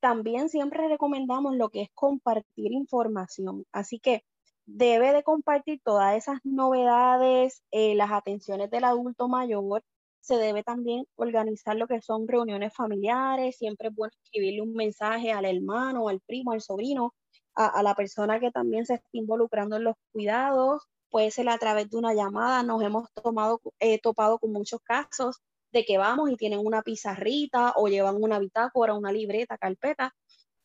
También 0.00 0.48
siempre 0.50 0.88
recomendamos 0.88 1.56
lo 1.56 1.70
que 1.70 1.82
es 1.82 1.88
compartir 1.94 2.72
información, 2.72 3.64
así 3.72 3.98
que 3.98 4.22
debe 4.66 5.12
de 5.12 5.24
compartir 5.24 5.80
todas 5.84 6.16
esas 6.16 6.38
novedades, 6.44 7.64
eh, 7.72 7.96
las 7.96 8.12
atenciones 8.12 8.70
del 8.70 8.84
adulto 8.84 9.28
mayor, 9.28 9.82
se 10.20 10.36
debe 10.36 10.62
también 10.62 11.06
organizar 11.16 11.76
lo 11.76 11.88
que 11.88 12.02
son 12.02 12.28
reuniones 12.28 12.72
familiares, 12.74 13.56
siempre 13.56 13.88
es 13.88 13.94
bueno 13.96 14.12
escribirle 14.22 14.62
un 14.62 14.74
mensaje 14.74 15.32
al 15.32 15.44
hermano, 15.44 16.08
al 16.08 16.20
primo, 16.20 16.52
al 16.52 16.60
sobrino, 16.60 17.14
a, 17.58 17.82
la 17.82 17.94
persona 17.94 18.38
que 18.38 18.52
también 18.52 18.86
se 18.86 18.94
está 18.94 19.08
involucrando 19.12 19.76
en 19.76 19.84
los 19.84 19.96
cuidados, 20.12 20.82
puede 21.10 21.30
ser 21.30 21.48
a 21.48 21.58
través 21.58 21.90
de 21.90 21.96
una 21.96 22.14
llamada, 22.14 22.62
nos 22.62 22.82
hemos 22.82 23.12
tomado, 23.12 23.60
eh, 23.80 23.98
topado 24.00 24.38
con 24.38 24.52
muchos 24.52 24.80
casos 24.82 25.40
de 25.72 25.84
que 25.84 25.98
vamos 25.98 26.30
y 26.30 26.36
tienen 26.36 26.60
una 26.60 26.82
pizarrita 26.82 27.72
o 27.76 27.88
llevan 27.88 28.22
una 28.22 28.38
bitácora, 28.38 28.94
una 28.94 29.10
libreta, 29.12 29.58
carpeta, 29.58 30.14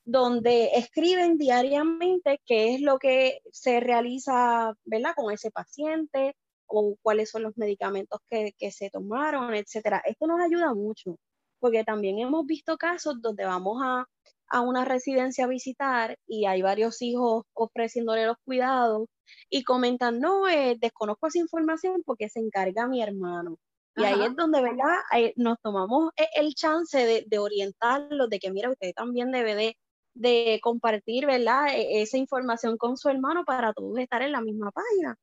donde 0.05 0.71
escriben 0.75 1.37
diariamente 1.37 2.39
qué 2.45 2.75
es 2.75 2.81
lo 2.81 2.99
que 2.99 3.39
se 3.51 3.79
realiza, 3.79 4.73
¿verdad? 4.85 5.13
Con 5.15 5.33
ese 5.33 5.49
paciente 5.49 6.35
o 6.67 6.95
cuáles 7.01 7.29
son 7.31 7.43
los 7.43 7.57
medicamentos 7.57 8.19
que, 8.29 8.53
que 8.57 8.71
se 8.71 8.89
tomaron, 8.89 9.53
etcétera. 9.55 10.03
Esto 10.05 10.27
nos 10.27 10.41
ayuda 10.41 10.73
mucho, 10.73 11.17
porque 11.59 11.83
también 11.83 12.19
hemos 12.19 12.45
visto 12.45 12.77
casos 12.77 13.21
donde 13.21 13.45
vamos 13.45 13.81
a, 13.83 14.05
a 14.53 14.61
una 14.61 14.85
residencia 14.85 15.45
a 15.45 15.47
visitar 15.47 16.15
y 16.27 16.45
hay 16.45 16.61
varios 16.61 17.01
hijos 17.01 17.43
ofreciéndole 17.53 18.27
los 18.27 18.37
cuidados 18.45 19.07
y 19.49 19.63
comentan, 19.63 20.19
no, 20.19 20.47
eh, 20.47 20.77
desconozco 20.79 21.27
esa 21.27 21.39
información 21.39 22.03
porque 22.05 22.29
se 22.29 22.39
encarga 22.39 22.87
mi 22.87 23.01
hermano. 23.01 23.57
Y 23.95 24.03
ahí 24.03 24.23
es 24.23 24.35
donde, 24.35 24.61
¿verdad? 24.61 24.95
nos 25.37 25.59
tomamos 25.61 26.11
e, 26.17 26.27
el 26.35 26.53
chance 26.53 26.97
de, 26.97 27.25
de, 27.27 27.39
orientarlos, 27.39 28.29
de 28.29 28.39
que, 28.39 28.51
mira, 28.51 28.69
usted 28.69 28.91
también 28.95 29.31
debe 29.31 29.55
de, 29.55 29.77
de 30.13 30.59
compartir, 30.61 31.25
¿verdad? 31.25 31.69
E, 31.73 32.03
esa 32.03 32.17
información 32.17 32.77
con 32.77 32.95
su 32.95 33.09
hermano 33.09 33.45
para 33.45 33.73
todos 33.73 33.97
estar 33.97 34.21
en 34.21 34.31
la 34.33 34.41
misma 34.41 34.71
página 34.71 35.17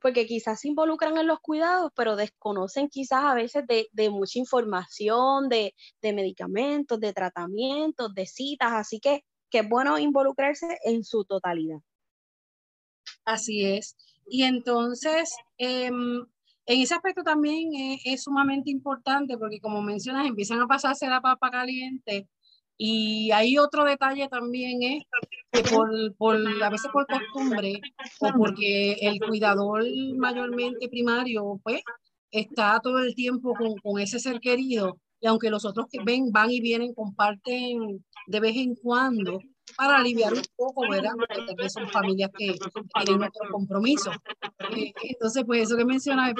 porque 0.00 0.26
quizás 0.26 0.60
se 0.60 0.68
involucran 0.68 1.16
en 1.18 1.26
los 1.26 1.40
cuidados, 1.40 1.92
pero 1.94 2.16
desconocen 2.16 2.88
quizás 2.88 3.24
a 3.24 3.34
veces 3.34 3.64
de, 3.66 4.10
mucha 4.10 4.38
información, 4.38 5.48
de, 5.48 5.74
medicamentos, 6.02 7.00
de 7.00 7.12
tratamientos, 7.12 8.14
de 8.14 8.26
citas, 8.26 8.72
así 8.72 9.00
que, 9.00 9.24
que 9.50 9.60
es 9.60 9.68
bueno 9.68 9.98
involucrarse 9.98 10.78
en 10.84 11.04
su 11.04 11.24
totalidad. 11.24 11.78
Así 13.24 13.64
es. 13.64 13.96
Y 14.26 14.42
entonces, 14.42 15.34
em, 15.58 16.26
en 16.66 16.80
ese 16.80 16.94
aspecto 16.94 17.22
también 17.22 17.74
es, 17.74 18.00
es, 18.04 18.22
sumamente 18.24 18.70
importante 18.70 19.38
porque 19.38 19.60
como 19.60 19.82
mencionas, 19.82 20.26
empiezan 20.26 20.60
a 20.60 20.66
pasarse 20.66 21.08
la 21.08 21.20
papa 21.20 21.50
caliente 21.50 22.28
y 22.78 23.30
hay 23.32 23.58
otro 23.58 23.84
detalle 23.84 24.28
también 24.28 24.82
es 24.82 25.04
que 25.52 25.62
por, 25.70 26.14
por, 26.16 26.36
a 26.62 26.70
veces 26.70 26.90
por 26.92 27.06
costumbre 27.06 27.80
o 28.20 28.28
porque 28.36 28.92
el 29.00 29.18
cuidador 29.20 29.84
mayormente 30.16 30.88
primario 30.88 31.60
pues 31.62 31.82
está 32.30 32.78
todo 32.82 32.98
el 32.98 33.14
tiempo 33.14 33.54
con, 33.54 33.76
con 33.76 34.00
ese 34.00 34.18
ser 34.18 34.40
querido 34.40 34.98
y 35.20 35.26
aunque 35.26 35.50
los 35.50 35.64
otros 35.64 35.86
que 35.90 35.98
ven, 36.04 36.30
van 36.30 36.50
y 36.50 36.60
vienen, 36.60 36.94
comparten 36.94 38.04
de 38.26 38.40
vez 38.40 38.56
en 38.56 38.74
cuando, 38.74 39.40
para 39.76 39.98
aliviar 39.98 40.32
un 40.32 40.42
poco, 40.56 40.88
¿verdad? 40.88 41.12
Porque 41.16 41.68
son 41.68 41.88
familias 41.88 42.30
que 42.36 42.54
tienen 43.04 43.22
otro 43.22 43.50
compromiso. 43.50 44.10
Eh, 44.76 44.92
entonces, 45.02 45.44
pues 45.44 45.62
eso 45.62 45.76
que 45.76 45.84
mencionas, 45.84 46.32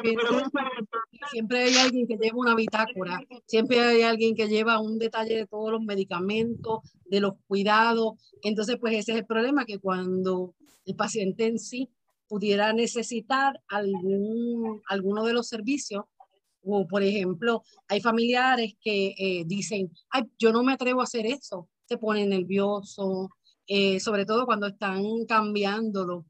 siempre 1.30 1.64
hay 1.64 1.74
alguien 1.76 2.06
que 2.06 2.16
lleva 2.16 2.38
una 2.38 2.54
bitácora, 2.54 3.20
siempre 3.46 3.80
hay 3.80 4.02
alguien 4.02 4.34
que 4.34 4.48
lleva 4.48 4.80
un 4.80 4.98
detalle 4.98 5.36
de 5.36 5.46
todos 5.46 5.72
los 5.72 5.82
medicamentos, 5.82 6.80
de 7.04 7.20
los 7.20 7.34
cuidados. 7.46 8.14
Entonces, 8.42 8.76
pues 8.80 8.94
ese 8.94 9.12
es 9.12 9.18
el 9.18 9.26
problema, 9.26 9.64
que 9.64 9.78
cuando 9.78 10.54
el 10.84 10.94
paciente 10.94 11.46
en 11.46 11.58
sí 11.58 11.90
pudiera 12.28 12.72
necesitar 12.72 13.60
algún, 13.68 14.82
alguno 14.88 15.24
de 15.24 15.32
los 15.32 15.48
servicios, 15.48 16.04
o 16.68 16.86
por 16.88 17.02
ejemplo, 17.02 17.62
hay 17.86 18.00
familiares 18.00 18.74
que 18.80 19.14
eh, 19.16 19.44
dicen, 19.46 19.92
ay, 20.10 20.24
yo 20.38 20.52
no 20.52 20.64
me 20.64 20.72
atrevo 20.72 21.00
a 21.00 21.04
hacer 21.04 21.26
eso, 21.26 21.68
se 21.86 21.98
pone 21.98 22.26
nervioso, 22.26 23.30
eh, 23.66 24.00
sobre 24.00 24.26
todo 24.26 24.46
cuando 24.46 24.66
están 24.66 25.02
cambiándolo. 25.26 26.26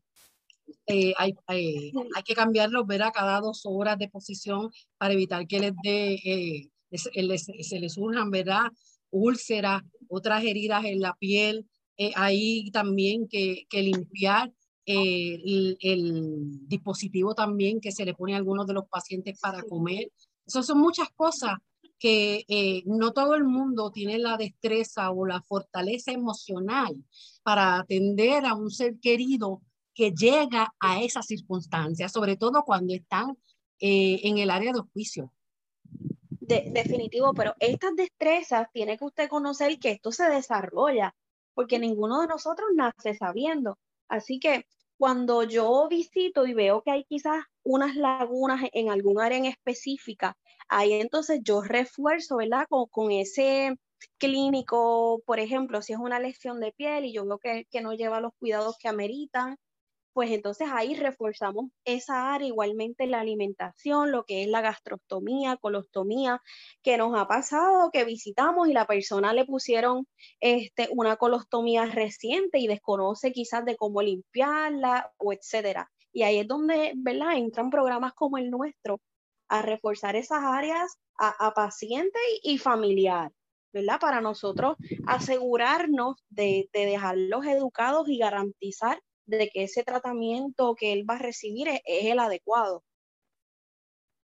Eh, 0.87 1.13
hay, 1.17 1.35
hay, 1.47 1.93
que 2.25 2.35
cambiarlos, 2.35 2.87
ver 2.87 3.03
a 3.03 3.13
cada 3.13 3.41
dos 3.41 3.63
horas 3.65 3.99
de 3.99 4.09
posición 4.09 4.71
para 4.99 5.15
evitar 5.15 5.47
que 5.47 5.61
les 5.61 5.73
dé, 5.83 6.15
eh, 6.25 6.71
se 6.91 7.81
les 7.81 7.93
surjan, 7.93 8.31
¿verdad? 8.31 8.65
Úlceras, 9.11 9.83
otras 10.09 10.45
heridas 10.45 10.85
en 10.85 11.01
la 11.01 11.15
piel. 11.15 11.67
eh, 11.99 12.13
hay 12.15 12.71
también 12.73 13.29
que, 13.29 13.67
limpiar 13.73 14.53
el, 14.85 15.77
el, 15.81 16.69
dispositivo 16.69 17.35
también 17.35 17.81
que 17.81 17.93
se 17.93 18.05
le 18.05 18.15
pone 18.15 18.35
a 18.35 18.37
algunos 18.37 18.67
de 18.67 18.75
los 18.75 18.89
pacientes 18.89 19.39
para 19.41 19.63
comer. 19.63 20.11
Esas 20.47 20.67
son 20.67 20.79
muchas 20.79 21.09
cosas 21.11 21.55
que 21.99 22.45
eh, 22.49 22.83
no 22.87 23.13
todo 23.13 23.35
el 23.35 23.45
mundo 23.45 23.91
tiene 23.91 24.19
la 24.19 24.37
destreza 24.37 25.11
o 25.11 25.27
la 25.27 25.41
fortaleza 25.43 26.13
emocional 26.13 26.95
para 27.43 27.79
atender 27.79 28.45
a 28.45 28.55
un 28.55 28.71
ser 28.71 28.99
querido 29.01 29.63
que 29.95 30.13
llega 30.13 30.75
a 30.79 31.03
esas 31.03 31.27
circunstancias, 31.27 32.13
sobre 32.13 32.37
todo 32.37 32.65
cuando 32.65 32.93
están 32.95 33.37
eh, 33.81 34.21
en 34.25 34.39
el 34.39 34.51
área 34.51 34.73
de 34.73 34.81
hospicio. 34.81 35.33
definitivo, 36.41 37.33
pero 37.35 37.55
estas 37.61 37.97
destrezas 37.97 38.69
tiene 38.73 38.99
que 38.99 39.05
usted 39.05 39.29
conocer 39.29 39.79
que 39.79 39.93
esto 39.93 40.13
se 40.13 40.29
desarrolla, 40.29 41.15
porque 41.55 41.79
ninguno 41.79 42.21
de 42.21 42.27
nosotros 42.27 42.69
nace 42.75 43.15
sabiendo. 43.15 43.79
Así 44.09 44.39
que 44.39 44.67
cuando 44.99 45.43
yo 45.43 45.89
visito 45.89 46.47
y 46.47 46.55
veo 46.55 46.83
que 46.83 46.91
hay 46.91 47.05
quizás 47.05 47.45
unas 47.67 47.97
lagunas 47.97 48.63
en 48.73 48.91
algún 48.91 49.21
área 49.21 49.39
en 49.39 49.47
específica, 49.47 50.37
ahí 50.69 50.95
entonces 50.95 51.41
yo 51.43 51.63
refuerzo, 51.63 52.37
¿verdad? 52.37 52.67
Con, 52.69 53.11
ese 53.13 53.77
clínico, 54.19 55.21
por 55.27 55.41
ejemplo, 55.41 55.83
si 55.83 55.93
es 55.93 55.99
una 55.99 56.21
lesión 56.21 56.61
de 56.61 56.73
piel 56.73 57.05
y 57.05 57.13
yo 57.13 57.27
veo 57.27 57.39
que, 57.39 57.67
que 57.71 57.81
no 57.81 57.93
lleva 57.95 58.21
los 58.21 58.33
cuidados 58.39 58.77
que 58.79 58.89
ameritan, 58.89 59.57
pues 60.13 60.31
entonces 60.31 60.69
ahí 60.73 60.95
reforzamos 60.95 61.67
esa 61.85 62.33
área, 62.33 62.49
igualmente 62.49 63.07
la 63.07 63.21
alimentación, 63.21 64.13
lo 64.13 64.25
que 64.25 64.43
es 64.43 64.49
la 64.49 64.63
gastrostomía, 64.63 65.59
colostomía, 65.59 66.41
que 66.83 66.97
nos 66.97 67.19
ha 67.19 67.29
pasado 67.29 67.91
que 67.93 68.05
visitamos 68.05 68.69
y 68.69 68.73
la 68.73 68.87
persona 68.87 69.35
le 69.35 69.45
pusieron 69.45 70.07
este, 70.41 70.89
una 70.91 71.17
colostomía 71.17 71.85
reciente 71.85 72.59
y 72.61 72.67
desconoce 72.67 73.33
quizás 73.33 73.65
de 73.67 73.77
cómo 73.77 74.01
limpiarla 74.01 75.13
o 75.19 75.35
etcétera. 75.35 75.91
Y 76.17 76.23
ahí 76.23 76.39
es 76.39 76.49
donde, 76.49 76.95
¿verdad? 76.97 77.37
Entran 77.37 77.69
programas 77.69 78.15
como 78.15 78.39
el 78.39 78.51
nuestro 78.51 79.03
a 79.51 79.61
reforzar 79.61 80.17
esas 80.17 80.43
áreas 80.43 80.97
a, 81.19 81.53
paciente 81.53 82.19
y, 82.43 82.57
familiar. 82.57 83.31
¿verdad? 83.71 84.01
Para 84.01 84.23
nosotros 84.23 84.79
asegurarnos 85.07 86.17
de, 86.31 86.71
de 86.73 86.87
dejarlos 86.87 87.45
educados 87.45 88.09
y 88.09 88.17
garantizar 88.17 88.99
de 89.27 89.51
que 89.51 89.65
ese 89.65 89.85
tratamiento 89.85 90.75
que 90.75 90.95
él 90.95 91.05
va 91.09 91.17
a 91.17 91.19
recibir 91.19 91.69
es, 91.69 91.81
el 91.85 92.19
adecuado. 92.19 92.83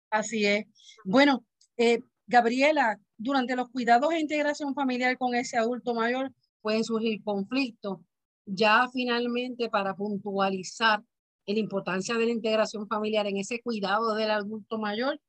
Así 0.10 0.46
es. 0.46 0.68
Bueno, 1.04 1.44
eh, 1.76 2.00
Gabriela, 2.26 3.02
durante 3.18 3.58
los 3.58 3.70
cuidados 3.70 4.14
e 4.14 4.20
integración 4.22 4.74
familiar 4.74 5.18
con 5.18 5.36
ese 5.36 5.58
adulto 5.58 5.94
mayor 5.94 6.32
pueden 6.62 6.86
surgir 6.86 7.22
conflictos. 7.22 8.00
Ya 8.46 8.88
finalmente 8.94 9.70
para 9.70 9.94
puntualizar 9.94 11.04
la 11.46 11.60
importancia 11.60 12.16
de 12.18 12.26
la 12.26 12.32
integración 12.32 12.88
familiar 12.88 13.28
en 13.28 13.38
ese 13.38 13.62
cuidado 13.62 14.16
del 14.16 14.32
adulto 14.32 14.78
mayor, 14.78 15.20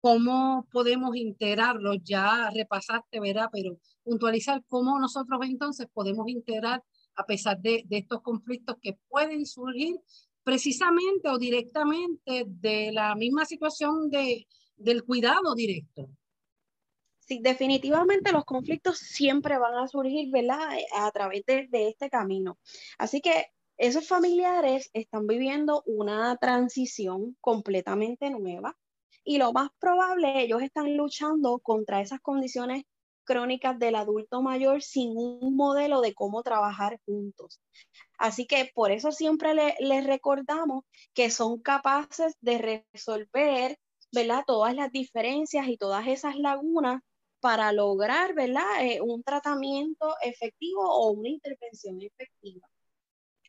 ¿cómo 0.00 0.66
podemos 0.72 1.14
integrarlo? 1.16 1.94
Ya 1.94 2.50
repasaste, 2.50 3.20
¿verdad? 3.20 3.48
Pero 3.52 3.78
puntualizar 4.02 4.62
cómo 4.68 4.98
nosotros 4.98 5.40
entonces 5.42 5.86
podemos 5.92 6.28
integrar 6.28 6.82
a 7.16 7.26
pesar 7.26 7.58
de, 7.60 7.84
estos 7.90 8.22
conflictos 8.22 8.76
que 8.80 8.98
pueden 9.08 9.44
surgir 9.44 9.96
precisamente 10.42 11.28
o 11.28 11.38
directamente 11.38 12.44
de 12.46 12.92
la 12.92 13.14
misma 13.14 13.44
situación 13.44 14.08
de, 14.08 14.46
del 14.76 15.04
cuidado 15.04 15.54
directo. 15.54 16.08
Sí, 17.18 17.40
definitivamente 17.42 18.32
los 18.32 18.44
conflictos 18.44 18.98
siempre 18.98 19.58
van 19.58 19.74
a 19.74 19.86
surgir, 19.86 20.30
¿verdad? 20.32 20.78
A 20.96 21.10
través 21.12 21.44
de, 21.46 21.68
de 21.68 21.88
este 21.88 22.10
camino. 22.10 22.58
Así 22.98 23.20
que 23.20 23.52
esos 23.80 24.06
familiares 24.06 24.90
están 24.92 25.26
viviendo 25.26 25.82
una 25.86 26.36
transición 26.36 27.36
completamente 27.40 28.28
nueva 28.30 28.76
y 29.24 29.38
lo 29.38 29.52
más 29.52 29.70
probable, 29.78 30.42
ellos 30.42 30.62
están 30.62 30.96
luchando 30.96 31.58
contra 31.60 32.02
esas 32.02 32.20
condiciones 32.20 32.84
crónicas 33.24 33.78
del 33.78 33.94
adulto 33.94 34.42
mayor 34.42 34.82
sin 34.82 35.16
un 35.16 35.56
modelo 35.56 36.02
de 36.02 36.14
cómo 36.14 36.42
trabajar 36.42 37.00
juntos. 37.06 37.60
Así 38.18 38.46
que 38.46 38.70
por 38.74 38.90
eso 38.92 39.12
siempre 39.12 39.54
les 39.80 40.06
recordamos 40.06 40.84
que 41.14 41.30
son 41.30 41.60
capaces 41.62 42.34
de 42.40 42.84
resolver, 42.92 43.78
¿verdad? 44.12 44.44
Todas 44.46 44.74
las 44.74 44.92
diferencias 44.92 45.68
y 45.68 45.78
todas 45.78 46.06
esas 46.06 46.36
lagunas 46.36 47.02
para 47.40 47.72
lograr, 47.72 48.34
¿verdad? 48.34 48.84
Eh, 48.84 49.00
un 49.00 49.22
tratamiento 49.22 50.14
efectivo 50.22 50.82
o 50.82 51.12
una 51.12 51.30
intervención 51.30 52.00
efectiva. 52.02 52.69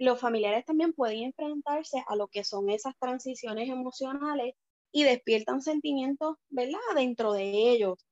Los 0.02 0.20
familiares 0.20 0.66
también 0.66 0.94
pueden 0.94 1.26
enfrentarse 1.26 2.04
a 2.08 2.16
lo 2.16 2.28
que 2.28 2.44
son 2.44 2.72
esas 2.72 2.98
transiciones 2.98 3.70
emocionales 3.70 4.56
y 4.92 5.04
despiertan 5.04 5.62
sentimientos, 5.62 6.38
¿verdad? 6.50 6.80
Dentro 6.96 7.34
de 7.34 7.70
ellos. 7.70 8.04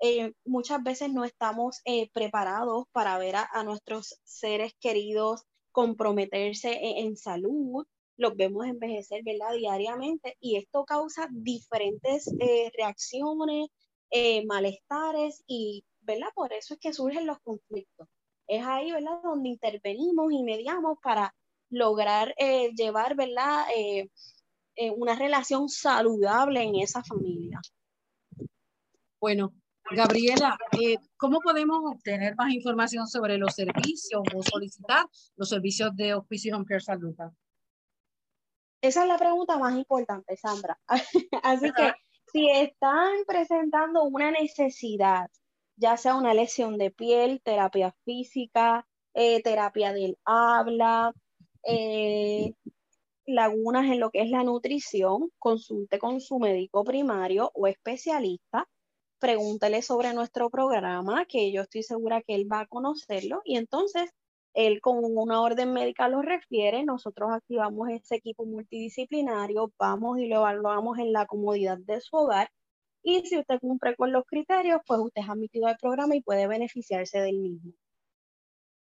Eh, 0.00 0.32
muchas 0.46 0.82
veces 0.82 1.12
no 1.12 1.24
estamos 1.24 1.82
eh, 1.84 2.08
preparados 2.14 2.86
para 2.90 3.18
ver 3.18 3.36
a, 3.36 3.62
nuestros 3.64 4.18
seres 4.24 4.72
queridos 4.80 5.42
comprometerse 5.72 6.70
e, 6.70 7.00
en, 7.00 7.18
salud, 7.18 7.84
los 8.16 8.34
vemos 8.34 8.64
envejecer, 8.64 9.22
¿verdad? 9.22 9.56
Diariamente 9.56 10.38
y 10.40 10.56
esto 10.56 10.86
causa 10.86 11.28
diferentes 11.30 12.32
eh, 12.40 12.70
reacciones, 12.78 13.68
malestares 14.46 15.44
y, 15.46 15.84
¿verdad? 16.00 16.28
Por 16.34 16.54
eso 16.54 16.72
es 16.72 16.80
que 16.80 16.94
surgen 16.94 17.26
los 17.26 17.38
conflictos. 17.40 18.08
Es 18.46 18.64
ahí, 18.64 18.92
¿verdad? 18.92 19.20
Donde 19.22 19.48
intervenimos 19.48 20.32
y 20.32 20.42
mediamos 20.42 20.98
para 21.02 21.34
lograr 21.70 22.34
llevar, 22.76 23.16
¿verdad? 23.16 23.64
una 24.96 25.16
relación 25.16 25.68
saludable 25.68 26.62
en 26.62 26.76
esa 26.76 27.02
familia. 27.02 27.60
Bueno, 29.20 29.52
Gabriela, 29.90 30.58
eh, 30.80 30.96
¿cómo 31.16 31.40
podemos 31.40 31.78
obtener 31.84 32.34
más 32.36 32.52
información 32.52 33.06
sobre 33.06 33.38
los 33.38 33.54
servicios 33.54 34.22
o 34.34 34.42
solicitar 34.42 35.06
los 35.36 35.48
servicios 35.48 35.94
de 35.94 36.14
Hospicio 36.14 36.56
Home 36.56 36.64
Care 36.66 36.80
San 36.80 37.00
Lucas? 37.00 37.32
Esa 38.80 39.02
es 39.02 39.08
la 39.08 39.16
pregunta 39.16 39.58
más 39.58 39.74
importante, 39.76 40.36
Sandra. 40.36 40.78
Así 41.42 41.72
que 41.72 41.92
si 42.32 42.50
están 42.50 43.24
presentando 43.26 44.04
una 44.04 44.30
necesidad, 44.30 45.30
ya 45.76 45.96
sea 45.96 46.16
una 46.16 46.34
lesión 46.34 46.78
de 46.78 46.90
piel, 46.90 47.40
terapia 47.42 47.94
física, 48.04 48.86
eh, 49.14 49.42
terapia 49.42 49.92
del 49.92 50.18
habla, 50.24 51.12
eh, 51.64 52.54
lagunas 53.26 53.86
en 53.86 54.00
lo 54.00 54.10
que 54.10 54.22
es 54.22 54.30
la 54.30 54.44
nutrición, 54.44 55.30
consulte 55.38 55.98
con 55.98 56.20
su 56.20 56.38
médico 56.38 56.84
primario 56.84 57.50
o 57.54 57.66
especialista 57.66 58.68
pregúntele 59.18 59.82
sobre 59.82 60.12
nuestro 60.14 60.50
programa, 60.50 61.24
que 61.26 61.52
yo 61.52 61.62
estoy 61.62 61.82
segura 61.82 62.22
que 62.22 62.34
él 62.34 62.50
va 62.50 62.60
a 62.60 62.66
conocerlo, 62.66 63.42
y 63.44 63.56
entonces 63.56 64.10
él 64.54 64.80
con 64.80 64.98
una 65.02 65.42
orden 65.42 65.72
médica 65.72 66.08
lo 66.08 66.22
refiere, 66.22 66.84
nosotros 66.84 67.30
activamos 67.32 67.88
ese 67.90 68.16
equipo 68.16 68.44
multidisciplinario, 68.46 69.72
vamos 69.78 70.18
y 70.18 70.26
lo 70.28 70.36
evaluamos 70.36 70.98
en 70.98 71.12
la 71.12 71.26
comodidad 71.26 71.78
de 71.78 72.00
su 72.00 72.16
hogar, 72.16 72.50
y 73.06 73.24
si 73.24 73.38
usted 73.38 73.60
cumple 73.60 73.94
con 73.94 74.10
los 74.10 74.24
criterios, 74.26 74.80
pues 74.84 74.98
usted 74.98 75.22
es 75.22 75.28
admitido 75.28 75.68
al 75.68 75.76
programa 75.76 76.16
y 76.16 76.22
puede 76.22 76.48
beneficiarse 76.48 77.20
del 77.20 77.38
mismo. 77.38 77.72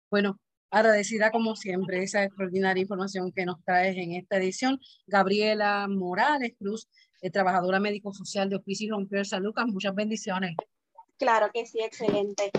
Bueno, 0.10 0.40
agradecida 0.72 1.30
como 1.30 1.56
siempre 1.56 2.02
esa 2.02 2.24
extraordinaria 2.24 2.82
información 2.82 3.32
que 3.32 3.46
nos 3.46 3.64
traes 3.64 3.96
en 3.98 4.14
esta 4.14 4.38
edición. 4.38 4.80
Gabriela 5.06 5.88
Morales 5.88 6.54
Cruz, 6.58 6.90
eh, 7.22 7.30
trabajadora 7.30 7.80
médico-social 7.80 8.50
de 8.50 8.56
Hospicio 8.56 8.96
Romper 8.96 9.28
San 9.28 9.44
Lucas. 9.44 9.68
Muchas 9.68 9.94
bendiciones. 9.94 10.56
Claro 11.18 11.52
que 11.54 11.68
sí, 11.68 11.78
excelente. 11.82 12.50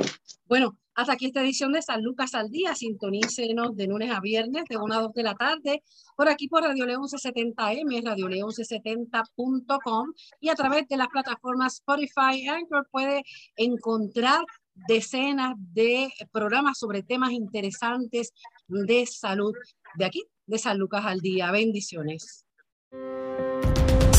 Bueno, 0.44 0.79
hasta 0.96 1.12
aquí 1.12 1.26
esta 1.26 1.42
edición 1.42 1.72
de 1.72 1.82
San 1.82 2.02
Lucas 2.02 2.35
al 2.35 2.50
Día. 2.50 2.74
Sintonícenos 2.74 3.76
de 3.76 3.87
lunes 3.87 4.11
a 4.11 4.20
viernes 4.20 4.64
de 4.68 4.78
1 4.78 4.94
a 4.94 5.00
2 5.02 5.12
de 5.12 5.22
la 5.22 5.35
tarde 5.35 5.82
por 6.16 6.28
aquí 6.28 6.48
por 6.48 6.62
Radio 6.62 6.87
León 6.87 7.02
1170M, 7.02 8.04
Radio 8.04 8.28
León 8.28 8.48
1170.com 8.48 10.12
y 10.40 10.48
a 10.48 10.54
través 10.54 10.88
de 10.88 10.96
las 10.96 11.09
plataformas 11.09 11.74
Spotify 11.74 12.48
Anchor 12.48 12.88
puede 12.90 13.22
encontrar 13.56 14.42
decenas 14.88 15.55
de 15.59 16.09
programas 16.32 16.78
sobre 16.78 17.03
temas 17.03 17.32
interesantes 17.32 18.32
de 18.66 19.07
salud 19.07 19.53
de 19.97 20.05
aquí, 20.07 20.24
de 20.47 20.59
San 20.59 20.78
Lucas 20.78 21.05
al 21.05 21.20
Día. 21.20 21.51
Bendiciones. 21.51 22.47